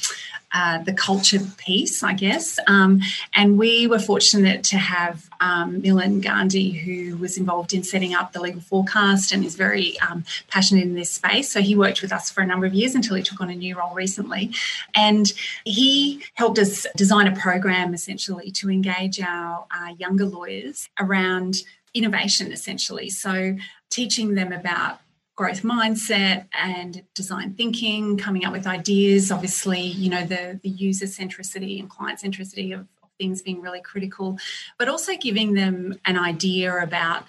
uh, 0.54 0.80
the 0.80 0.94
culture 0.94 1.40
piece, 1.58 2.02
I 2.04 2.14
guess. 2.14 2.60
Um, 2.68 3.02
and 3.36 3.58
we 3.58 3.88
were 3.88 4.00
fortunate 4.00 4.64
to 4.66 4.78
have 4.78 5.30
um, 5.40 5.82
Milan 5.82 6.22
Gandhi, 6.22 6.72
who 6.72 7.18
was 7.18 7.38
involved 7.38 7.74
in 7.74 7.84
setting 7.84 8.14
up 8.14 8.34
the 8.34 8.42
legal 8.42 8.62
forecast 8.62 9.32
and 9.32 9.46
is 9.46 9.56
very 9.56 10.00
um, 10.00 10.26
passionate 10.48 10.84
in 10.84 10.96
this 10.96 11.12
space. 11.12 11.52
So 11.52 11.62
he 11.62 11.76
worked 11.76 12.02
with 12.02 12.12
us 12.12 12.30
for 12.30 12.42
a 12.42 12.46
number 12.46 12.66
of 12.66 12.74
years 12.74 12.96
until 12.96 13.16
he 13.16 13.24
took 13.24 13.42
on 13.42 13.50
a 13.50 13.56
new 13.56 13.78
role 13.78 13.94
recently. 13.94 14.52
And 14.96 15.32
he 15.66 16.24
helped 16.34 16.60
us 16.60 16.86
design 16.96 17.28
a 17.28 17.36
program 17.36 17.94
essentially 17.94 18.52
to 18.52 18.70
engage 18.70 19.20
our 19.22 19.66
uh, 19.72 19.94
younger 19.98 20.26
lawyers 20.26 20.90
around 21.00 21.58
innovation, 21.94 22.52
essentially. 22.52 23.10
So 23.10 23.56
teaching 23.90 24.36
them 24.36 24.52
about 24.52 25.00
growth 25.40 25.62
mindset 25.62 26.48
and 26.52 27.02
design 27.16 27.54
thinking, 27.54 28.18
coming 28.18 28.44
up 28.44 28.52
with 28.52 28.68
ideas. 28.68 29.32
Obviously, 29.32 29.80
you 29.80 30.10
know, 30.10 30.26
the, 30.26 30.60
the 30.64 30.68
user 30.68 31.06
centricity 31.06 31.80
and 31.80 31.90
client 31.90 32.20
centricity 32.20 32.74
of, 32.74 32.82
of 33.02 33.10
things 33.18 33.42
being 33.42 33.62
really 33.62 33.80
critical, 33.80 34.38
but 34.78 34.90
also 34.90 35.16
giving 35.16 35.54
them 35.54 35.98
an 36.04 36.18
idea 36.18 36.84
about 36.84 37.24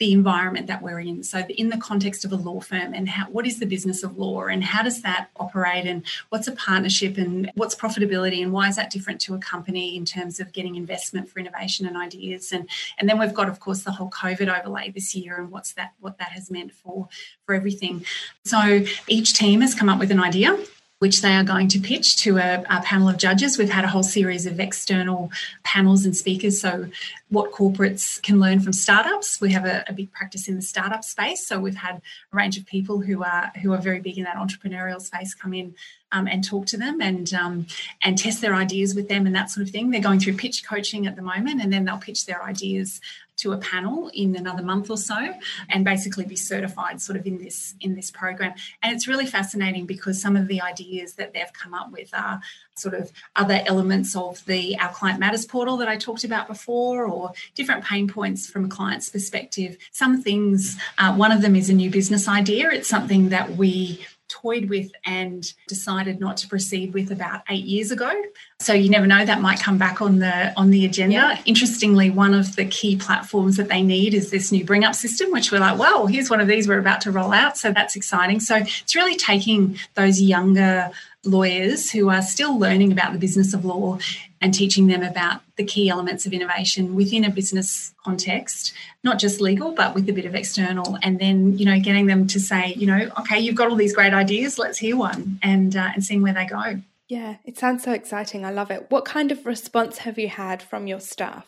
the 0.00 0.12
environment 0.12 0.66
that 0.66 0.82
we're 0.82 0.98
in. 0.98 1.22
So, 1.22 1.38
in 1.48 1.68
the 1.68 1.76
context 1.76 2.24
of 2.24 2.32
a 2.32 2.36
law 2.36 2.60
firm, 2.60 2.94
and 2.94 3.08
how, 3.08 3.26
what 3.26 3.46
is 3.46 3.60
the 3.60 3.66
business 3.66 4.02
of 4.02 4.18
law, 4.18 4.46
and 4.46 4.64
how 4.64 4.82
does 4.82 5.02
that 5.02 5.28
operate, 5.36 5.86
and 5.86 6.02
what's 6.30 6.48
a 6.48 6.52
partnership, 6.52 7.16
and 7.16 7.50
what's 7.54 7.74
profitability, 7.74 8.42
and 8.42 8.52
why 8.52 8.68
is 8.68 8.76
that 8.76 8.90
different 8.90 9.20
to 9.22 9.34
a 9.34 9.38
company 9.38 9.96
in 9.96 10.04
terms 10.04 10.40
of 10.40 10.52
getting 10.52 10.74
investment 10.74 11.28
for 11.28 11.38
innovation 11.38 11.86
and 11.86 11.96
ideas, 11.96 12.50
and 12.52 12.68
and 12.98 13.08
then 13.08 13.18
we've 13.18 13.34
got, 13.34 13.48
of 13.48 13.60
course, 13.60 13.82
the 13.82 13.92
whole 13.92 14.10
COVID 14.10 14.48
overlay 14.58 14.90
this 14.90 15.14
year, 15.14 15.36
and 15.38 15.50
what's 15.50 15.72
that, 15.74 15.92
what 16.00 16.18
that 16.18 16.32
has 16.32 16.50
meant 16.50 16.72
for 16.72 17.08
for 17.46 17.54
everything. 17.54 18.04
So, 18.44 18.84
each 19.06 19.34
team 19.34 19.60
has 19.60 19.74
come 19.74 19.88
up 19.88 20.00
with 20.00 20.10
an 20.10 20.20
idea 20.20 20.58
which 21.04 21.20
they 21.20 21.34
are 21.34 21.44
going 21.44 21.68
to 21.68 21.78
pitch 21.78 22.16
to 22.16 22.38
a, 22.38 22.64
a, 22.70 22.80
panel 22.80 23.10
of 23.10 23.18
judges. 23.18 23.58
We've 23.58 23.68
had 23.68 23.84
a 23.84 23.88
whole 23.88 24.02
series 24.02 24.46
of 24.46 24.58
external 24.58 25.30
panels 25.62 26.06
and 26.06 26.16
speakers. 26.16 26.58
So, 26.58 26.88
what 27.28 27.52
corporates 27.52 28.22
can 28.22 28.40
learn 28.40 28.60
from 28.60 28.72
startups. 28.72 29.38
We 29.38 29.52
have 29.52 29.66
a, 29.66 29.84
a, 29.86 29.92
big 29.92 30.10
practice 30.12 30.48
in 30.48 30.56
the 30.56 30.62
startup 30.62 31.04
space. 31.04 31.46
So, 31.46 31.60
we've 31.60 31.76
had 31.76 31.96
a 31.96 32.00
range 32.34 32.56
of 32.56 32.64
people 32.64 33.02
who 33.02 33.22
are 33.22 33.52
who 33.60 33.74
are 33.74 33.82
very 33.82 34.00
big 34.00 34.16
in 34.16 34.24
that 34.24 34.36
entrepreneurial 34.36 34.98
space 34.98 35.34
come 35.34 35.52
in 35.52 35.74
um, 36.10 36.26
and 36.26 36.42
talk 36.42 36.64
to 36.68 36.78
them 36.78 37.02
and 37.02 37.34
um, 37.34 37.66
and 38.02 38.16
test 38.16 38.40
their 38.40 38.54
ideas 38.54 38.94
with 38.94 39.10
them 39.10 39.26
and 39.26 39.36
that 39.36 39.50
sort 39.50 39.66
of 39.66 39.70
thing. 39.70 39.90
They're 39.90 40.00
going 40.00 40.20
through 40.20 40.38
pitch 40.38 40.66
coaching 40.66 41.06
at 41.06 41.16
the 41.16 41.22
moment, 41.22 41.60
and 41.60 41.70
then 41.70 41.84
they'll 41.84 41.98
pitch 41.98 42.24
their 42.24 42.42
ideas 42.42 43.02
to 43.36 43.52
a 43.52 43.58
panel 43.58 44.10
in 44.14 44.36
another 44.36 44.62
month 44.62 44.90
or 44.90 44.96
so 44.96 45.34
and 45.68 45.84
basically 45.84 46.24
be 46.24 46.36
certified 46.36 47.00
sort 47.00 47.18
of 47.18 47.26
in 47.26 47.38
this 47.38 47.74
in 47.80 47.94
this 47.94 48.10
program. 48.10 48.54
And 48.82 48.94
it's 48.94 49.08
really 49.08 49.26
fascinating 49.26 49.86
because 49.86 50.20
some 50.20 50.36
of 50.36 50.48
the 50.48 50.60
ideas 50.60 51.14
that 51.14 51.32
they've 51.34 51.52
come 51.52 51.74
up 51.74 51.90
with 51.90 52.10
are 52.14 52.40
sort 52.76 52.94
of 52.94 53.12
other 53.36 53.62
elements 53.66 54.16
of 54.16 54.44
the 54.46 54.76
our 54.78 54.92
client 54.92 55.20
matters 55.20 55.46
portal 55.46 55.76
that 55.76 55.86
i 55.86 55.96
talked 55.96 56.24
about 56.24 56.48
before 56.48 57.06
or 57.06 57.32
different 57.54 57.84
pain 57.84 58.08
points 58.08 58.48
from 58.48 58.64
a 58.64 58.68
client's 58.68 59.08
perspective. 59.08 59.76
Some 59.92 60.22
things 60.22 60.76
uh, 60.98 61.14
one 61.14 61.32
of 61.32 61.42
them 61.42 61.56
is 61.56 61.70
a 61.70 61.74
new 61.74 61.90
business 61.90 62.28
idea. 62.28 62.70
It's 62.70 62.88
something 62.88 63.28
that 63.30 63.56
we 63.56 64.04
toyed 64.34 64.68
with 64.68 64.90
and 65.04 65.52
decided 65.68 66.20
not 66.20 66.36
to 66.38 66.48
proceed 66.48 66.92
with 66.92 67.10
about 67.12 67.42
eight 67.48 67.64
years 67.64 67.90
ago. 67.90 68.10
So 68.60 68.72
you 68.72 68.90
never 68.90 69.06
know 69.06 69.24
that 69.24 69.40
might 69.40 69.60
come 69.60 69.78
back 69.78 70.00
on 70.00 70.18
the 70.18 70.52
on 70.58 70.70
the 70.70 70.84
agenda. 70.84 71.14
Yeah. 71.14 71.42
Interestingly, 71.44 72.10
one 72.10 72.34
of 72.34 72.56
the 72.56 72.64
key 72.64 72.96
platforms 72.96 73.56
that 73.56 73.68
they 73.68 73.82
need 73.82 74.14
is 74.14 74.30
this 74.30 74.50
new 74.50 74.64
bring 74.64 74.84
up 74.84 74.94
system, 74.94 75.30
which 75.30 75.52
we're 75.52 75.60
like, 75.60 75.78
well, 75.78 76.06
here's 76.06 76.30
one 76.30 76.40
of 76.40 76.48
these 76.48 76.66
we're 76.66 76.78
about 76.78 77.00
to 77.02 77.10
roll 77.10 77.32
out. 77.32 77.56
So 77.56 77.72
that's 77.72 77.96
exciting. 77.96 78.40
So 78.40 78.56
it's 78.56 78.94
really 78.94 79.16
taking 79.16 79.78
those 79.94 80.20
younger 80.20 80.90
lawyers 81.24 81.90
who 81.90 82.10
are 82.10 82.22
still 82.22 82.58
learning 82.58 82.92
about 82.92 83.12
the 83.12 83.18
business 83.18 83.54
of 83.54 83.64
law 83.64 83.98
and 84.44 84.52
teaching 84.52 84.88
them 84.88 85.02
about 85.02 85.40
the 85.56 85.64
key 85.64 85.88
elements 85.88 86.26
of 86.26 86.34
innovation 86.34 86.94
within 86.94 87.24
a 87.24 87.30
business 87.30 87.94
context, 88.04 88.74
not 89.02 89.18
just 89.18 89.40
legal, 89.40 89.72
but 89.72 89.94
with 89.94 90.06
a 90.06 90.12
bit 90.12 90.26
of 90.26 90.34
external. 90.34 90.98
And 91.02 91.18
then, 91.18 91.56
you 91.56 91.64
know, 91.64 91.80
getting 91.80 92.06
them 92.08 92.26
to 92.26 92.38
say, 92.38 92.74
you 92.76 92.86
know, 92.86 93.10
okay, 93.20 93.40
you've 93.40 93.54
got 93.54 93.70
all 93.70 93.76
these 93.76 93.94
great 93.94 94.12
ideas, 94.12 94.58
let's 94.58 94.76
hear 94.76 94.98
one 94.98 95.38
and, 95.42 95.74
uh, 95.74 95.88
and 95.94 96.04
seeing 96.04 96.20
where 96.20 96.34
they 96.34 96.44
go. 96.44 96.78
Yeah, 97.08 97.36
it 97.46 97.56
sounds 97.56 97.84
so 97.84 97.92
exciting. 97.92 98.44
I 98.44 98.50
love 98.50 98.70
it. 98.70 98.90
What 98.90 99.06
kind 99.06 99.32
of 99.32 99.46
response 99.46 99.98
have 99.98 100.18
you 100.18 100.28
had 100.28 100.62
from 100.62 100.86
your 100.86 101.00
staff? 101.00 101.46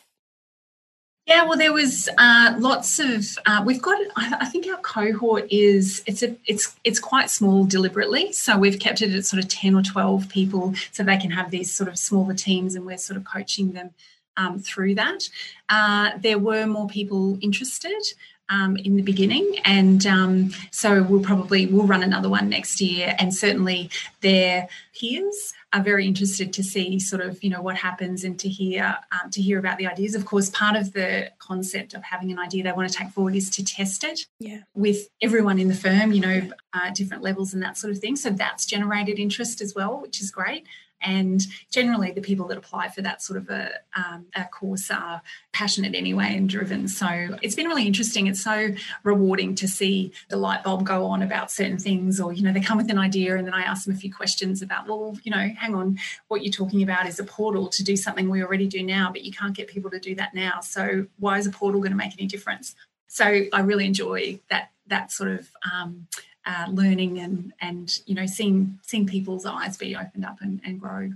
Yeah, 1.26 1.42
well, 1.42 1.58
there 1.58 1.72
was 1.72 2.08
uh, 2.18 2.54
lots 2.58 3.00
of. 3.00 3.26
Uh, 3.46 3.60
we've 3.66 3.82
got. 3.82 4.00
I 4.14 4.46
think 4.46 4.68
our 4.68 4.76
cohort 4.76 5.48
is. 5.50 6.00
It's 6.06 6.22
a. 6.22 6.36
It's 6.46 6.76
it's 6.84 7.00
quite 7.00 7.30
small 7.30 7.64
deliberately. 7.64 8.32
So 8.32 8.56
we've 8.56 8.78
kept 8.78 9.02
it 9.02 9.12
at 9.12 9.26
sort 9.26 9.42
of 9.42 9.48
ten 9.48 9.74
or 9.74 9.82
twelve 9.82 10.28
people, 10.28 10.74
so 10.92 11.02
they 11.02 11.16
can 11.16 11.32
have 11.32 11.50
these 11.50 11.72
sort 11.74 11.88
of 11.88 11.98
smaller 11.98 12.34
teams, 12.34 12.76
and 12.76 12.86
we're 12.86 12.96
sort 12.96 13.16
of 13.16 13.24
coaching 13.24 13.72
them 13.72 13.90
um, 14.36 14.60
through 14.60 14.94
that. 14.94 15.28
Uh, 15.68 16.12
there 16.20 16.38
were 16.38 16.64
more 16.64 16.86
people 16.86 17.38
interested. 17.40 18.02
Um, 18.48 18.76
in 18.76 18.94
the 18.94 19.02
beginning, 19.02 19.56
and 19.64 20.06
um, 20.06 20.50
so 20.70 21.02
we'll 21.02 21.20
probably 21.20 21.66
we'll 21.66 21.84
run 21.84 22.04
another 22.04 22.28
one 22.28 22.48
next 22.48 22.80
year, 22.80 23.16
and 23.18 23.34
certainly 23.34 23.90
their 24.20 24.68
peers 24.94 25.52
are 25.72 25.82
very 25.82 26.06
interested 26.06 26.52
to 26.52 26.62
see 26.62 26.98
sort 26.98 27.20
of 27.20 27.42
you 27.42 27.50
know 27.50 27.60
what 27.60 27.76
happens 27.76 28.24
and 28.24 28.38
to 28.38 28.48
hear 28.48 28.96
um, 29.12 29.30
to 29.30 29.42
hear 29.42 29.58
about 29.58 29.78
the 29.78 29.86
ideas. 29.86 30.14
Of 30.14 30.24
course, 30.24 30.50
part 30.50 30.76
of 30.76 30.92
the 30.92 31.32
concept 31.38 31.94
of 31.94 32.02
having 32.02 32.30
an 32.30 32.38
idea 32.38 32.62
they 32.62 32.72
want 32.72 32.90
to 32.90 32.96
take 32.96 33.10
forward 33.10 33.34
is 33.34 33.50
to 33.50 33.64
test 33.64 34.04
it 34.04 34.20
yeah. 34.38 34.60
with 34.74 35.08
everyone 35.20 35.58
in 35.58 35.68
the 35.68 35.74
firm, 35.74 36.12
you 36.12 36.20
know, 36.20 36.50
uh, 36.72 36.90
different 36.90 37.22
levels 37.22 37.52
and 37.52 37.62
that 37.62 37.76
sort 37.76 37.92
of 37.92 37.98
thing. 37.98 38.16
So 38.16 38.30
that's 38.30 38.64
generated 38.64 39.18
interest 39.18 39.60
as 39.60 39.74
well, 39.74 40.00
which 40.00 40.20
is 40.20 40.30
great. 40.30 40.66
And 41.02 41.42
generally, 41.70 42.10
the 42.10 42.20
people 42.20 42.48
that 42.48 42.58
apply 42.58 42.88
for 42.88 43.02
that 43.02 43.22
sort 43.22 43.38
of 43.38 43.50
a, 43.50 43.72
um, 43.94 44.26
a, 44.34 44.44
course 44.44 44.90
are 44.90 45.20
passionate 45.52 45.94
anyway 45.94 46.34
and 46.36 46.48
driven. 46.48 46.88
So 46.88 47.06
it's 47.42 47.54
been 47.54 47.66
really 47.66 47.86
interesting. 47.86 48.26
It's 48.26 48.42
so 48.42 48.70
rewarding 49.02 49.54
to 49.56 49.68
see 49.68 50.12
the 50.30 50.36
light 50.36 50.64
bulb 50.64 50.84
go 50.84 51.04
on 51.04 51.22
about 51.22 51.50
certain 51.50 51.78
things, 51.78 52.18
or, 52.18 52.32
you 52.32 52.42
know, 52.42 52.52
they 52.52 52.60
come 52.60 52.78
with 52.78 52.90
an 52.90 52.98
idea 52.98 53.36
and 53.36 53.46
then 53.46 53.54
I 53.54 53.62
ask 53.62 53.84
them 53.84 53.94
a 53.94 53.98
few 53.98 54.12
questions 54.12 54.62
about, 54.62 54.88
well, 54.88 55.16
you 55.22 55.30
know, 55.30 55.50
hang 55.58 55.74
on, 55.74 55.98
what 56.28 56.42
you're 56.42 56.52
talking 56.52 56.82
about 56.82 57.06
is 57.06 57.20
a 57.20 57.24
portal 57.24 57.68
to 57.68 57.84
do 57.84 57.96
something 57.96 58.30
we 58.30 58.42
already 58.42 58.66
do 58.66 58.82
now, 58.82 59.10
but 59.12 59.22
you 59.22 59.32
can't 59.32 59.54
get 59.54 59.68
people 59.68 59.90
to 59.90 59.98
do 59.98 60.14
that 60.14 60.34
now. 60.34 60.60
So 60.60 61.06
why 61.18 61.38
is 61.38 61.46
a 61.46 61.50
portal 61.50 61.80
going 61.80 61.92
to 61.92 61.96
make 61.96 62.14
any 62.18 62.26
difference? 62.26 62.74
So 63.08 63.24
I 63.52 63.60
really 63.60 63.86
enjoy 63.86 64.40
that 64.50 64.70
that 64.88 65.10
sort 65.10 65.30
of 65.30 65.48
um, 65.72 66.06
uh, 66.46 66.66
learning 66.70 67.18
and 67.18 67.52
and 67.60 67.98
you 68.06 68.14
know 68.14 68.26
seeing 68.26 68.78
seeing 68.82 69.06
people's 69.06 69.44
eyes 69.44 69.76
be 69.76 69.96
opened 69.96 70.24
up 70.24 70.38
and, 70.40 70.60
and 70.64 70.80
grow. 70.80 71.10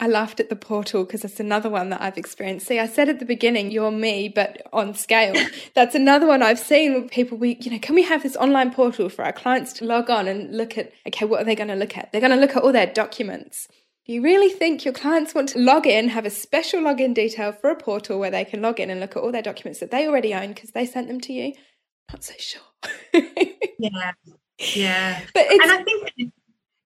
I 0.00 0.08
laughed 0.08 0.40
at 0.40 0.48
the 0.48 0.56
portal 0.56 1.04
because 1.04 1.24
it's 1.24 1.38
another 1.38 1.70
one 1.70 1.90
that 1.90 2.02
I've 2.02 2.18
experienced. 2.18 2.66
See, 2.66 2.80
I 2.80 2.86
said 2.86 3.08
at 3.08 3.20
the 3.20 3.24
beginning, 3.24 3.70
you're 3.70 3.92
me, 3.92 4.28
but 4.28 4.60
on 4.72 4.94
scale. 4.94 5.34
That's 5.74 5.94
another 5.94 6.26
one 6.26 6.42
I've 6.42 6.58
seen 6.58 7.08
people. 7.08 7.38
We, 7.38 7.56
you 7.60 7.70
know, 7.70 7.78
can 7.78 7.94
we 7.94 8.02
have 8.02 8.24
this 8.24 8.36
online 8.36 8.72
portal 8.72 9.08
for 9.08 9.24
our 9.24 9.32
clients 9.32 9.72
to 9.74 9.84
log 9.84 10.10
on 10.10 10.26
and 10.26 10.56
look 10.56 10.76
at? 10.76 10.92
Okay, 11.06 11.24
what 11.24 11.40
are 11.40 11.44
they 11.44 11.54
going 11.54 11.68
to 11.68 11.76
look 11.76 11.96
at? 11.96 12.10
They're 12.10 12.20
going 12.20 12.32
to 12.32 12.40
look 12.40 12.56
at 12.56 12.62
all 12.62 12.72
their 12.72 12.88
documents. 12.88 13.68
Do 14.06 14.12
you 14.12 14.20
really 14.20 14.50
think 14.50 14.84
your 14.84 14.92
clients 14.92 15.32
want 15.32 15.50
to 15.50 15.58
log 15.60 15.86
in, 15.86 16.08
have 16.08 16.26
a 16.26 16.30
special 16.30 16.82
login 16.82 17.14
detail 17.14 17.52
for 17.52 17.70
a 17.70 17.76
portal 17.76 18.18
where 18.18 18.30
they 18.30 18.44
can 18.44 18.60
log 18.60 18.80
in 18.80 18.90
and 18.90 19.00
look 19.00 19.16
at 19.16 19.22
all 19.22 19.32
their 19.32 19.42
documents 19.42 19.80
that 19.80 19.90
they 19.92 20.06
already 20.06 20.34
own 20.34 20.48
because 20.48 20.72
they 20.72 20.84
sent 20.84 21.08
them 21.08 21.20
to 21.20 21.32
you? 21.32 21.54
Not 22.12 22.24
so 22.24 22.34
sure. 22.36 22.60
yeah, 23.78 24.12
yeah. 24.58 25.20
But 25.34 25.46
and 25.50 25.72
I 25.72 25.82
think 25.82 26.33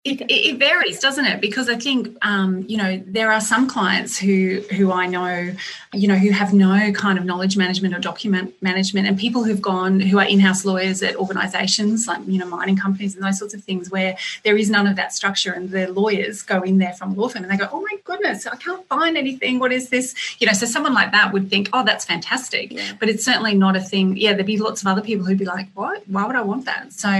it, 0.08 0.30
it, 0.30 0.58
varies, 0.58 0.98
doesn't 1.00 1.24
it? 1.24 1.40
Because 1.40 1.68
I 1.68 1.76
think 1.76 2.16
um, 2.22 2.64
you 2.68 2.76
know 2.76 3.02
there 3.06 3.30
are 3.30 3.40
some 3.40 3.68
clients 3.68 4.18
who 4.18 4.62
who 4.72 4.92
I 4.92 5.06
know, 5.06 5.54
you 5.92 6.08
know, 6.08 6.16
who 6.16 6.30
have 6.30 6.52
no 6.52 6.92
kind 6.92 7.18
of 7.18 7.24
knowledge 7.24 7.56
management 7.56 7.94
or 7.94 7.98
document 7.98 8.54
management, 8.62 9.06
and 9.06 9.18
people 9.18 9.44
who've 9.44 9.60
gone 9.60 10.00
who 10.00 10.18
are 10.18 10.24
in-house 10.24 10.64
lawyers 10.64 11.02
at 11.02 11.16
organisations 11.16 12.06
like 12.06 12.20
you 12.26 12.38
know 12.38 12.46
mining 12.46 12.76
companies 12.76 13.14
and 13.14 13.24
those 13.24 13.38
sorts 13.38 13.54
of 13.54 13.62
things 13.62 13.90
where 13.90 14.16
there 14.44 14.56
is 14.56 14.70
none 14.70 14.86
of 14.86 14.96
that 14.96 15.12
structure, 15.12 15.52
and 15.52 15.70
the 15.70 15.90
lawyers 15.92 16.42
go 16.42 16.62
in 16.62 16.78
there 16.78 16.92
from 16.92 17.14
law 17.14 17.28
firm 17.28 17.44
and 17.44 17.52
they 17.52 17.56
go, 17.56 17.68
oh 17.72 17.80
my 17.80 17.96
goodness, 18.04 18.46
I 18.46 18.56
can't 18.56 18.86
find 18.88 19.16
anything. 19.16 19.58
What 19.58 19.72
is 19.72 19.90
this? 19.90 20.14
You 20.40 20.46
know, 20.46 20.52
so 20.52 20.66
someone 20.66 20.94
like 20.94 21.12
that 21.12 21.32
would 21.32 21.50
think, 21.50 21.68
oh, 21.72 21.84
that's 21.84 22.04
fantastic, 22.04 22.72
yeah. 22.72 22.92
but 22.98 23.08
it's 23.08 23.24
certainly 23.24 23.54
not 23.54 23.76
a 23.76 23.80
thing. 23.80 24.16
Yeah, 24.16 24.32
there'd 24.32 24.46
be 24.46 24.58
lots 24.58 24.82
of 24.82 24.88
other 24.88 25.02
people 25.02 25.26
who'd 25.26 25.38
be 25.38 25.44
like, 25.44 25.68
what? 25.74 26.08
Why 26.08 26.26
would 26.26 26.36
I 26.36 26.42
want 26.42 26.64
that? 26.64 26.92
So 26.92 27.10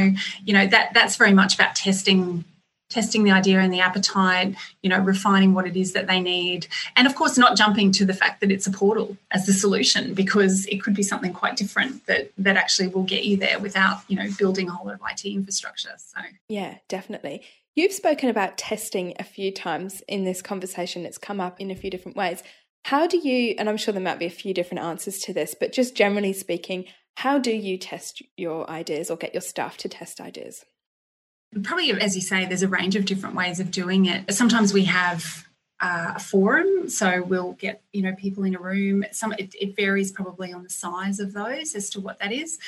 you 0.45 0.55
know 0.55 0.67
that 0.67 0.95
that's 0.95 1.17
very 1.17 1.33
much 1.33 1.55
about 1.55 1.75
testing 1.75 2.45
testing 2.89 3.25
the 3.25 3.31
idea 3.31 3.61
and 3.61 3.73
the 3.73 3.81
appetite, 3.81 4.55
you 4.83 4.91
know, 4.91 4.99
refining 4.99 5.55
what 5.55 5.67
it 5.67 5.77
is 5.77 5.93
that 5.93 6.07
they 6.07 6.21
need. 6.21 6.67
And 6.97 7.07
of 7.07 7.15
course, 7.15 7.37
not 7.37 7.57
jumping 7.57 7.93
to 7.93 8.05
the 8.05 8.15
fact 8.15 8.41
that 8.41 8.51
it's 8.51 8.67
a 8.67 8.71
portal 8.71 9.17
as 9.31 9.47
the 9.47 9.53
solution, 9.53 10.15
because 10.15 10.67
it 10.67 10.83
could 10.83 10.95
be 10.95 11.03
something 11.03 11.33
quite 11.33 11.57
different 11.57 12.07
that 12.07 12.31
that 12.39 12.57
actually 12.57 12.89
will 12.89 13.03
get 13.03 13.25
you 13.25 13.37
there 13.37 13.59
without, 13.59 14.01
you 14.09 14.17
know, 14.17 14.29
building 14.39 14.69
a 14.69 14.73
whole 14.73 14.87
lot 14.87 14.95
of 14.95 15.01
IT 15.11 15.25
infrastructure. 15.25 15.95
So 15.97 16.21
Yeah, 16.49 16.79
definitely. 16.89 17.43
You've 17.75 17.93
spoken 17.93 18.29
about 18.29 18.59
testing 18.59 19.15
a 19.19 19.25
few 19.25 19.53
times 19.53 20.03
in 20.09 20.25
this 20.25 20.43
conversation. 20.43 21.07
It's 21.07 21.19
come 21.19 21.41
up 21.41 21.61
in 21.61 21.71
a 21.71 21.77
few 21.77 21.91
different 21.91 22.17
ways. 22.17 22.43
How 22.85 23.07
do 23.07 23.19
you, 23.19 23.55
and 23.59 23.69
I'm 23.69 23.77
sure 23.77 23.93
there 23.93 24.03
might 24.03 24.19
be 24.19 24.27
a 24.27 24.31
few 24.31 24.55
different 24.55 24.83
answers 24.83 25.19
to 25.21 25.33
this, 25.33 25.55
but 25.59 25.73
just 25.73 25.95
generally 25.95 26.33
speaking, 26.33 26.87
how 27.19 27.39
do 27.39 27.53
you 27.53 27.77
test 27.77 28.23
your 28.37 28.69
ideas 28.71 29.11
or 29.11 29.17
get 29.17 29.35
your 29.35 29.43
staff 29.43 29.77
to 29.79 29.89
test 29.89 30.21
ideas? 30.21 30.65
Probably, 31.63 31.91
as 31.93 32.15
you 32.15 32.21
say, 32.21 32.45
there's 32.45 32.63
a 32.63 32.69
range 32.69 32.95
of 32.95 33.05
different 33.05 33.35
ways 33.35 33.59
of 33.59 33.71
doing 33.71 34.07
it. 34.07 34.33
Sometimes 34.33 34.73
we 34.73 34.85
have 34.85 35.47
uh, 35.81 36.15
a 36.17 36.21
forum, 36.21 36.89
so 36.89 37.23
we'll 37.23 37.53
get 37.53 37.83
you 37.93 38.03
know 38.03 38.15
people 38.15 38.45
in 38.45 38.55
a 38.55 38.59
room. 38.59 39.05
Some 39.13 39.33
it, 39.39 39.55
it 39.61 39.77
varies 39.77 40.13
probably 40.13 40.53
on 40.53 40.63
the 40.63 40.71
size 40.71 41.21
of 41.21 41.33
those 41.33 41.75
as 41.75 41.89
to 41.91 42.01
what 42.01 42.19
that 42.19 42.33
is. 42.33 42.59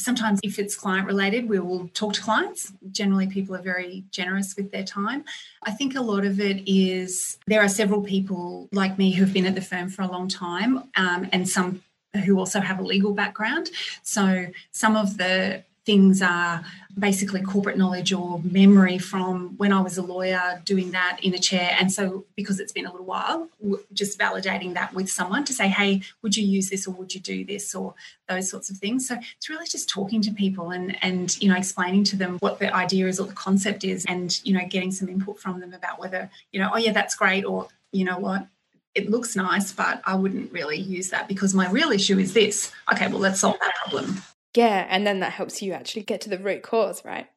Sometimes, 0.00 0.38
if 0.44 0.60
it's 0.60 0.76
client 0.76 1.08
related, 1.08 1.48
we 1.48 1.58
will 1.58 1.88
talk 1.88 2.12
to 2.12 2.22
clients. 2.22 2.72
Generally, 2.92 3.28
people 3.28 3.56
are 3.56 3.62
very 3.62 4.04
generous 4.12 4.54
with 4.56 4.70
their 4.70 4.84
time. 4.84 5.24
I 5.64 5.72
think 5.72 5.96
a 5.96 6.00
lot 6.00 6.24
of 6.24 6.40
it 6.40 6.62
is 6.70 7.38
there 7.48 7.62
are 7.62 7.68
several 7.68 8.02
people 8.02 8.68
like 8.70 8.96
me 8.96 9.10
who've 9.10 9.32
been 9.32 9.46
at 9.46 9.56
the 9.56 9.60
firm 9.60 9.88
for 9.88 10.02
a 10.02 10.08
long 10.08 10.28
time, 10.28 10.84
um, 10.96 11.28
and 11.32 11.48
some 11.48 11.82
who 12.24 12.38
also 12.38 12.60
have 12.60 12.78
a 12.78 12.82
legal 12.82 13.12
background. 13.12 13.70
So, 14.02 14.46
some 14.70 14.94
of 14.94 15.16
the 15.16 15.64
things 15.84 16.20
are 16.20 16.62
basically 16.98 17.42
corporate 17.42 17.76
knowledge 17.76 18.12
or 18.12 18.40
memory 18.42 18.98
from 18.98 19.56
when 19.56 19.72
I 19.72 19.80
was 19.80 19.98
a 19.98 20.02
lawyer 20.02 20.60
doing 20.64 20.90
that 20.92 21.18
in 21.22 21.34
a 21.34 21.38
chair. 21.38 21.76
And 21.78 21.92
so, 21.92 22.24
because 22.36 22.60
it's 22.60 22.72
been 22.72 22.86
a 22.86 22.90
little 22.90 23.06
while, 23.06 23.48
just 23.92 24.18
validating 24.18 24.74
that 24.74 24.94
with 24.94 25.08
someone 25.08 25.44
to 25.44 25.52
say, 25.52 25.68
hey, 25.68 26.02
would 26.22 26.36
you 26.36 26.44
use 26.44 26.70
this 26.70 26.86
or 26.86 26.92
would 26.92 27.14
you 27.14 27.20
do 27.20 27.44
this 27.44 27.74
or 27.74 27.94
those 28.28 28.50
sorts 28.50 28.70
of 28.70 28.78
things. 28.78 29.08
So, 29.08 29.16
it's 29.36 29.48
really 29.48 29.66
just 29.66 29.88
talking 29.88 30.20
to 30.22 30.32
people 30.32 30.70
and, 30.70 30.96
and 31.02 31.40
you 31.42 31.48
know, 31.48 31.56
explaining 31.56 32.04
to 32.04 32.16
them 32.16 32.38
what 32.40 32.58
the 32.58 32.74
idea 32.74 33.06
is 33.06 33.20
or 33.20 33.26
the 33.26 33.34
concept 33.34 33.84
is 33.84 34.04
and, 34.06 34.38
you 34.44 34.52
know, 34.52 34.66
getting 34.68 34.92
some 34.92 35.08
input 35.08 35.38
from 35.38 35.60
them 35.60 35.74
about 35.74 35.98
whether, 35.98 36.30
you 36.52 36.60
know, 36.60 36.70
oh, 36.72 36.78
yeah, 36.78 36.92
that's 36.92 37.14
great 37.14 37.44
or, 37.44 37.68
you 37.92 38.04
know 38.04 38.18
what, 38.18 38.46
it 38.94 39.10
looks 39.10 39.36
nice, 39.36 39.72
but 39.72 40.02
I 40.04 40.16
wouldn't 40.16 40.52
really 40.52 40.78
use 40.78 41.10
that 41.10 41.28
because 41.28 41.54
my 41.54 41.70
real 41.70 41.90
issue 41.90 42.18
is 42.18 42.32
this. 42.32 42.72
Okay, 42.92 43.08
well, 43.08 43.20
let's 43.20 43.40
solve 43.40 43.58
that 43.60 43.74
problem. 43.76 44.22
Yeah, 44.58 44.88
and 44.90 45.06
then 45.06 45.20
that 45.20 45.30
helps 45.30 45.62
you 45.62 45.72
actually 45.72 46.02
get 46.02 46.20
to 46.22 46.28
the 46.28 46.36
root 46.36 46.64
cause, 46.64 47.04
right? 47.04 47.28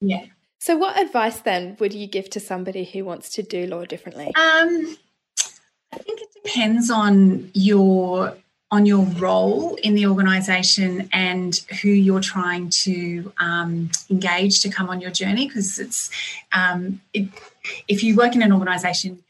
Yeah. 0.00 0.24
So, 0.60 0.78
what 0.78 0.98
advice 0.98 1.40
then 1.40 1.76
would 1.78 1.92
you 1.92 2.06
give 2.06 2.30
to 2.30 2.40
somebody 2.40 2.84
who 2.84 3.04
wants 3.04 3.28
to 3.34 3.42
do 3.42 3.66
law 3.66 3.84
differently? 3.84 4.28
Um, 4.28 4.96
I 5.92 5.98
think 5.98 6.22
it 6.22 6.28
depends 6.42 6.90
on 6.90 7.50
your 7.52 8.34
on 8.70 8.86
your 8.86 9.04
role 9.04 9.74
in 9.82 9.94
the 9.94 10.06
organisation 10.06 11.10
and 11.12 11.54
who 11.82 11.90
you're 11.90 12.22
trying 12.22 12.70
to 12.70 13.30
um, 13.36 13.90
engage 14.08 14.62
to 14.62 14.70
come 14.70 14.88
on 14.88 15.02
your 15.02 15.10
journey. 15.10 15.48
Because 15.48 15.78
it's 15.78 16.10
um, 16.54 17.02
it, 17.12 17.28
if 17.88 18.02
you 18.02 18.16
work 18.16 18.34
in 18.34 18.40
an 18.40 18.54
organisation, 18.54 19.22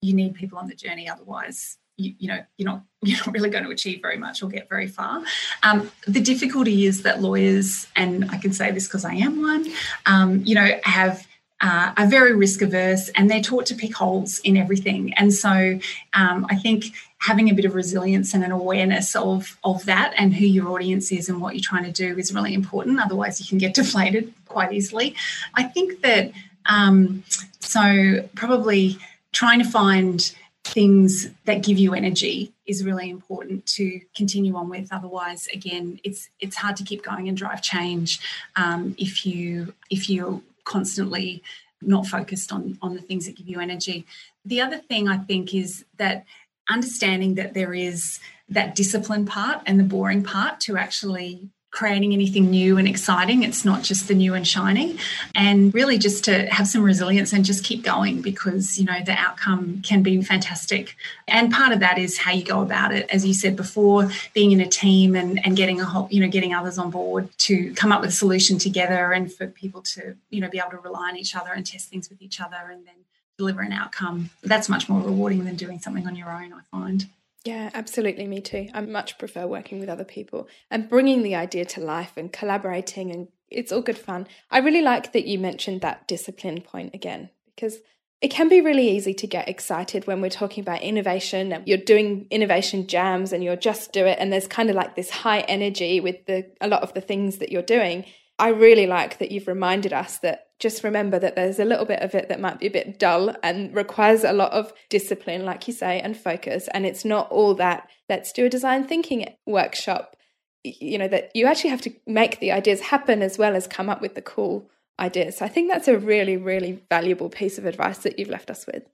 you 0.00 0.14
need 0.14 0.34
people 0.34 0.56
on 0.56 0.66
the 0.66 0.74
journey. 0.74 1.10
Otherwise, 1.10 1.76
you, 1.96 2.14
you, 2.18 2.28
know 2.28 2.44
you're 2.56 2.68
not 2.68 2.82
you're 3.02 3.18
not 3.18 3.32
really 3.32 3.50
going 3.50 3.64
to 3.64 3.70
achieve 3.70 4.02
very 4.02 4.16
much 4.16 4.42
or 4.42 4.48
get 4.48 4.68
very 4.68 4.86
far. 4.86 5.22
Um, 5.62 5.90
the 6.06 6.20
difficulty 6.20 6.86
is 6.86 7.02
that 7.02 7.22
lawyers, 7.22 7.86
and 7.96 8.30
I 8.30 8.38
can 8.38 8.52
say 8.52 8.70
this 8.72 8.86
because 8.86 9.04
I 9.04 9.14
am 9.14 9.42
one, 9.42 9.66
um, 10.06 10.42
you 10.44 10.54
know, 10.54 10.78
have 10.84 11.26
uh, 11.60 11.92
are 11.96 12.06
very 12.06 12.34
risk 12.34 12.60
averse 12.60 13.08
and 13.10 13.30
they're 13.30 13.40
taught 13.40 13.66
to 13.66 13.74
pick 13.74 13.94
holes 13.94 14.38
in 14.40 14.56
everything. 14.56 15.14
And 15.14 15.32
so 15.32 15.78
um, 16.12 16.46
I 16.50 16.56
think 16.56 16.86
having 17.18 17.48
a 17.48 17.54
bit 17.54 17.64
of 17.64 17.74
resilience 17.74 18.34
and 18.34 18.44
an 18.44 18.52
awareness 18.52 19.16
of, 19.16 19.58
of 19.64 19.84
that 19.86 20.12
and 20.18 20.34
who 20.34 20.44
your 20.44 20.68
audience 20.68 21.10
is 21.10 21.28
and 21.28 21.40
what 21.40 21.54
you're 21.54 21.62
trying 21.62 21.84
to 21.84 21.92
do 21.92 22.18
is 22.18 22.34
really 22.34 22.52
important. 22.52 23.00
Otherwise, 23.00 23.40
you 23.40 23.46
can 23.46 23.58
get 23.58 23.74
deflated 23.82 24.34
quite 24.46 24.72
easily. 24.72 25.14
I 25.54 25.62
think 25.64 26.02
that 26.02 26.32
um, 26.66 27.24
so 27.60 28.28
probably 28.34 28.98
trying 29.32 29.58
to 29.60 29.68
find 29.68 30.34
things 30.66 31.28
that 31.44 31.62
give 31.62 31.78
you 31.78 31.94
energy 31.94 32.52
is 32.66 32.84
really 32.84 33.08
important 33.10 33.66
to 33.66 34.00
continue 34.14 34.56
on 34.56 34.68
with. 34.68 34.88
Otherwise 34.92 35.48
again 35.52 36.00
it's 36.04 36.28
it's 36.40 36.56
hard 36.56 36.76
to 36.76 36.84
keep 36.84 37.02
going 37.02 37.28
and 37.28 37.36
drive 37.36 37.62
change 37.62 38.20
um, 38.56 38.94
if 38.98 39.24
you 39.26 39.74
if 39.90 40.08
you're 40.10 40.40
constantly 40.64 41.42
not 41.82 42.06
focused 42.06 42.52
on 42.52 42.78
on 42.82 42.94
the 42.94 43.02
things 43.02 43.26
that 43.26 43.36
give 43.36 43.48
you 43.48 43.60
energy. 43.60 44.06
The 44.44 44.60
other 44.60 44.78
thing 44.78 45.08
i 45.08 45.16
think 45.16 45.54
is 45.54 45.84
that 45.96 46.24
understanding 46.68 47.34
that 47.36 47.54
there 47.54 47.74
is 47.74 48.20
that 48.48 48.74
discipline 48.74 49.26
part 49.26 49.62
and 49.66 49.78
the 49.78 49.84
boring 49.84 50.22
part 50.22 50.60
to 50.60 50.76
actually 50.76 51.48
creating 51.76 52.14
anything 52.14 52.48
new 52.48 52.78
and 52.78 52.88
exciting. 52.88 53.42
It's 53.42 53.62
not 53.62 53.82
just 53.82 54.08
the 54.08 54.14
new 54.14 54.32
and 54.32 54.48
shiny. 54.48 54.96
And 55.34 55.74
really 55.74 55.98
just 55.98 56.24
to 56.24 56.46
have 56.46 56.66
some 56.66 56.82
resilience 56.82 57.34
and 57.34 57.44
just 57.44 57.62
keep 57.64 57.84
going 57.84 58.22
because, 58.22 58.78
you 58.78 58.86
know, 58.86 58.98
the 59.04 59.12
outcome 59.12 59.82
can 59.82 60.02
be 60.02 60.22
fantastic. 60.22 60.96
And 61.28 61.52
part 61.52 61.72
of 61.72 61.80
that 61.80 61.98
is 61.98 62.16
how 62.16 62.32
you 62.32 62.44
go 62.44 62.62
about 62.62 62.94
it. 62.94 63.06
As 63.10 63.26
you 63.26 63.34
said 63.34 63.56
before, 63.56 64.10
being 64.32 64.52
in 64.52 64.60
a 64.62 64.66
team 64.66 65.14
and, 65.14 65.38
and 65.44 65.54
getting 65.54 65.78
a 65.78 65.84
whole, 65.84 66.08
you 66.10 66.22
know, 66.22 66.28
getting 66.28 66.54
others 66.54 66.78
on 66.78 66.90
board 66.90 67.28
to 67.40 67.74
come 67.74 67.92
up 67.92 68.00
with 68.00 68.08
a 68.08 68.14
solution 68.14 68.56
together 68.56 69.12
and 69.12 69.30
for 69.30 69.46
people 69.46 69.82
to, 69.82 70.16
you 70.30 70.40
know, 70.40 70.48
be 70.48 70.58
able 70.58 70.70
to 70.70 70.78
rely 70.78 71.10
on 71.10 71.18
each 71.18 71.36
other 71.36 71.52
and 71.52 71.66
test 71.66 71.90
things 71.90 72.08
with 72.08 72.22
each 72.22 72.40
other 72.40 72.70
and 72.70 72.86
then 72.86 72.94
deliver 73.36 73.60
an 73.60 73.72
outcome. 73.72 74.30
That's 74.42 74.70
much 74.70 74.88
more 74.88 75.02
rewarding 75.02 75.44
than 75.44 75.56
doing 75.56 75.78
something 75.78 76.06
on 76.06 76.16
your 76.16 76.30
own, 76.30 76.54
I 76.54 76.60
find. 76.70 77.06
Yeah, 77.46 77.70
absolutely. 77.74 78.26
Me 78.26 78.40
too. 78.40 78.68
I 78.74 78.80
much 78.80 79.18
prefer 79.18 79.46
working 79.46 79.78
with 79.78 79.88
other 79.88 80.04
people 80.04 80.48
and 80.68 80.88
bringing 80.88 81.22
the 81.22 81.36
idea 81.36 81.64
to 81.66 81.80
life 81.80 82.16
and 82.16 82.32
collaborating, 82.32 83.12
and 83.12 83.28
it's 83.48 83.70
all 83.70 83.82
good 83.82 83.98
fun. 83.98 84.26
I 84.50 84.58
really 84.58 84.82
like 84.82 85.12
that 85.12 85.26
you 85.26 85.38
mentioned 85.38 85.80
that 85.80 86.08
discipline 86.08 86.60
point 86.60 86.94
again 86.94 87.30
because 87.54 87.78
it 88.20 88.28
can 88.28 88.48
be 88.48 88.60
really 88.60 88.88
easy 88.88 89.14
to 89.14 89.26
get 89.28 89.48
excited 89.48 90.06
when 90.06 90.20
we're 90.20 90.30
talking 90.30 90.62
about 90.62 90.82
innovation 90.82 91.62
you're 91.66 91.76
doing 91.76 92.26
innovation 92.30 92.86
jams 92.86 93.32
and 93.32 93.44
you're 93.44 93.56
just 93.56 93.92
do 93.92 94.06
it 94.06 94.18
and 94.18 94.32
there's 94.32 94.48
kind 94.48 94.70
of 94.70 94.74
like 94.74 94.96
this 94.96 95.10
high 95.10 95.40
energy 95.40 96.00
with 96.00 96.24
the 96.24 96.50
a 96.62 96.66
lot 96.66 96.82
of 96.82 96.94
the 96.94 97.00
things 97.02 97.36
that 97.38 97.52
you're 97.52 97.60
doing 97.60 98.06
i 98.38 98.48
really 98.48 98.86
like 98.86 99.18
that 99.18 99.30
you've 99.30 99.46
reminded 99.46 99.92
us 99.92 100.18
that 100.18 100.45
just 100.58 100.84
remember 100.84 101.18
that 101.18 101.36
there's 101.36 101.58
a 101.58 101.64
little 101.64 101.84
bit 101.84 102.00
of 102.00 102.14
it 102.14 102.28
that 102.28 102.40
might 102.40 102.58
be 102.58 102.66
a 102.66 102.70
bit 102.70 102.98
dull 102.98 103.34
and 103.42 103.74
requires 103.74 104.24
a 104.24 104.32
lot 104.32 104.52
of 104.52 104.72
discipline 104.88 105.44
like 105.44 105.66
you 105.68 105.74
say 105.74 106.00
and 106.00 106.16
focus 106.16 106.68
and 106.72 106.86
it's 106.86 107.04
not 107.04 107.30
all 107.30 107.54
that 107.54 107.88
let's 108.08 108.32
do 108.32 108.46
a 108.46 108.50
design 108.50 108.84
thinking 108.84 109.28
workshop 109.46 110.16
you 110.64 110.98
know 110.98 111.08
that 111.08 111.30
you 111.34 111.46
actually 111.46 111.70
have 111.70 111.82
to 111.82 111.92
make 112.06 112.40
the 112.40 112.52
ideas 112.52 112.80
happen 112.80 113.22
as 113.22 113.38
well 113.38 113.54
as 113.54 113.66
come 113.66 113.88
up 113.88 114.00
with 114.00 114.14
the 114.14 114.22
cool 114.22 114.68
ideas. 114.98 115.38
So 115.38 115.44
I 115.44 115.48
think 115.48 115.70
that's 115.70 115.88
a 115.88 115.98
really, 115.98 116.36
really 116.36 116.82
valuable 116.90 117.28
piece 117.28 117.58
of 117.58 117.66
advice 117.66 117.98
that 117.98 118.18
you've 118.18 118.28
left 118.28 118.50
us 118.50 118.66
with. 118.66 118.84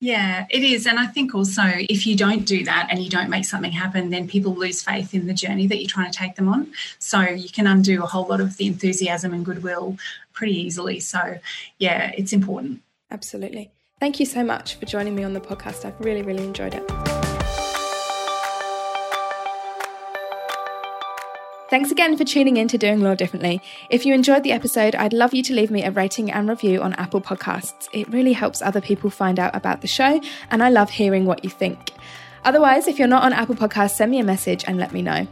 Yeah, 0.00 0.46
it 0.48 0.62
is. 0.62 0.86
And 0.86 0.96
I 0.96 1.06
think 1.06 1.34
also 1.34 1.62
if 1.64 2.06
you 2.06 2.16
don't 2.16 2.46
do 2.46 2.62
that 2.64 2.86
and 2.88 3.02
you 3.02 3.10
don't 3.10 3.28
make 3.28 3.44
something 3.44 3.72
happen, 3.72 4.10
then 4.10 4.28
people 4.28 4.54
lose 4.54 4.80
faith 4.80 5.12
in 5.12 5.26
the 5.26 5.34
journey 5.34 5.66
that 5.66 5.78
you're 5.78 5.88
trying 5.88 6.10
to 6.10 6.16
take 6.16 6.36
them 6.36 6.48
on. 6.48 6.68
So 7.00 7.20
you 7.20 7.48
can 7.48 7.66
undo 7.66 8.04
a 8.04 8.06
whole 8.06 8.26
lot 8.26 8.40
of 8.40 8.58
the 8.58 8.68
enthusiasm 8.68 9.34
and 9.34 9.44
goodwill 9.44 9.96
pretty 10.38 10.56
easily. 10.56 11.00
So, 11.00 11.38
yeah, 11.78 12.12
it's 12.16 12.32
important. 12.32 12.80
Absolutely. 13.10 13.72
Thank 13.98 14.20
you 14.20 14.26
so 14.26 14.44
much 14.44 14.76
for 14.76 14.86
joining 14.86 15.16
me 15.16 15.24
on 15.24 15.32
the 15.32 15.40
podcast. 15.40 15.84
I've 15.84 15.98
really, 15.98 16.22
really 16.22 16.44
enjoyed 16.44 16.74
it. 16.74 16.88
Thanks 21.70 21.90
again 21.90 22.16
for 22.16 22.24
tuning 22.24 22.56
in 22.56 22.68
to 22.68 22.78
Doing 22.78 23.00
Law 23.00 23.16
Differently. 23.16 23.60
If 23.90 24.06
you 24.06 24.14
enjoyed 24.14 24.44
the 24.44 24.52
episode, 24.52 24.94
I'd 24.94 25.12
love 25.12 25.34
you 25.34 25.42
to 25.42 25.52
leave 25.52 25.72
me 25.72 25.82
a 25.82 25.90
rating 25.90 26.30
and 26.30 26.48
review 26.48 26.80
on 26.80 26.94
Apple 26.94 27.20
Podcasts. 27.20 27.88
It 27.92 28.08
really 28.08 28.32
helps 28.32 28.62
other 28.62 28.80
people 28.80 29.10
find 29.10 29.40
out 29.40 29.56
about 29.56 29.80
the 29.80 29.88
show, 29.88 30.20
and 30.50 30.62
I 30.62 30.70
love 30.70 30.88
hearing 30.88 31.26
what 31.26 31.42
you 31.42 31.50
think. 31.50 31.90
Otherwise, 32.44 32.86
if 32.86 32.96
you're 32.98 33.08
not 33.08 33.24
on 33.24 33.32
Apple 33.32 33.56
Podcasts, 33.56 33.96
send 33.96 34.12
me 34.12 34.20
a 34.20 34.24
message 34.24 34.64
and 34.68 34.78
let 34.78 34.92
me 34.92 35.02
know. 35.02 35.26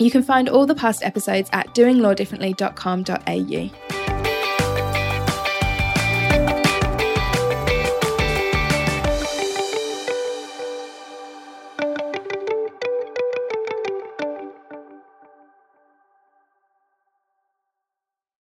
You 0.00 0.10
can 0.10 0.24
find 0.24 0.48
all 0.48 0.66
the 0.66 0.74
past 0.74 1.04
episodes 1.04 1.48
at 1.52 1.72
doinglawdifferently.com.au. 1.74 3.97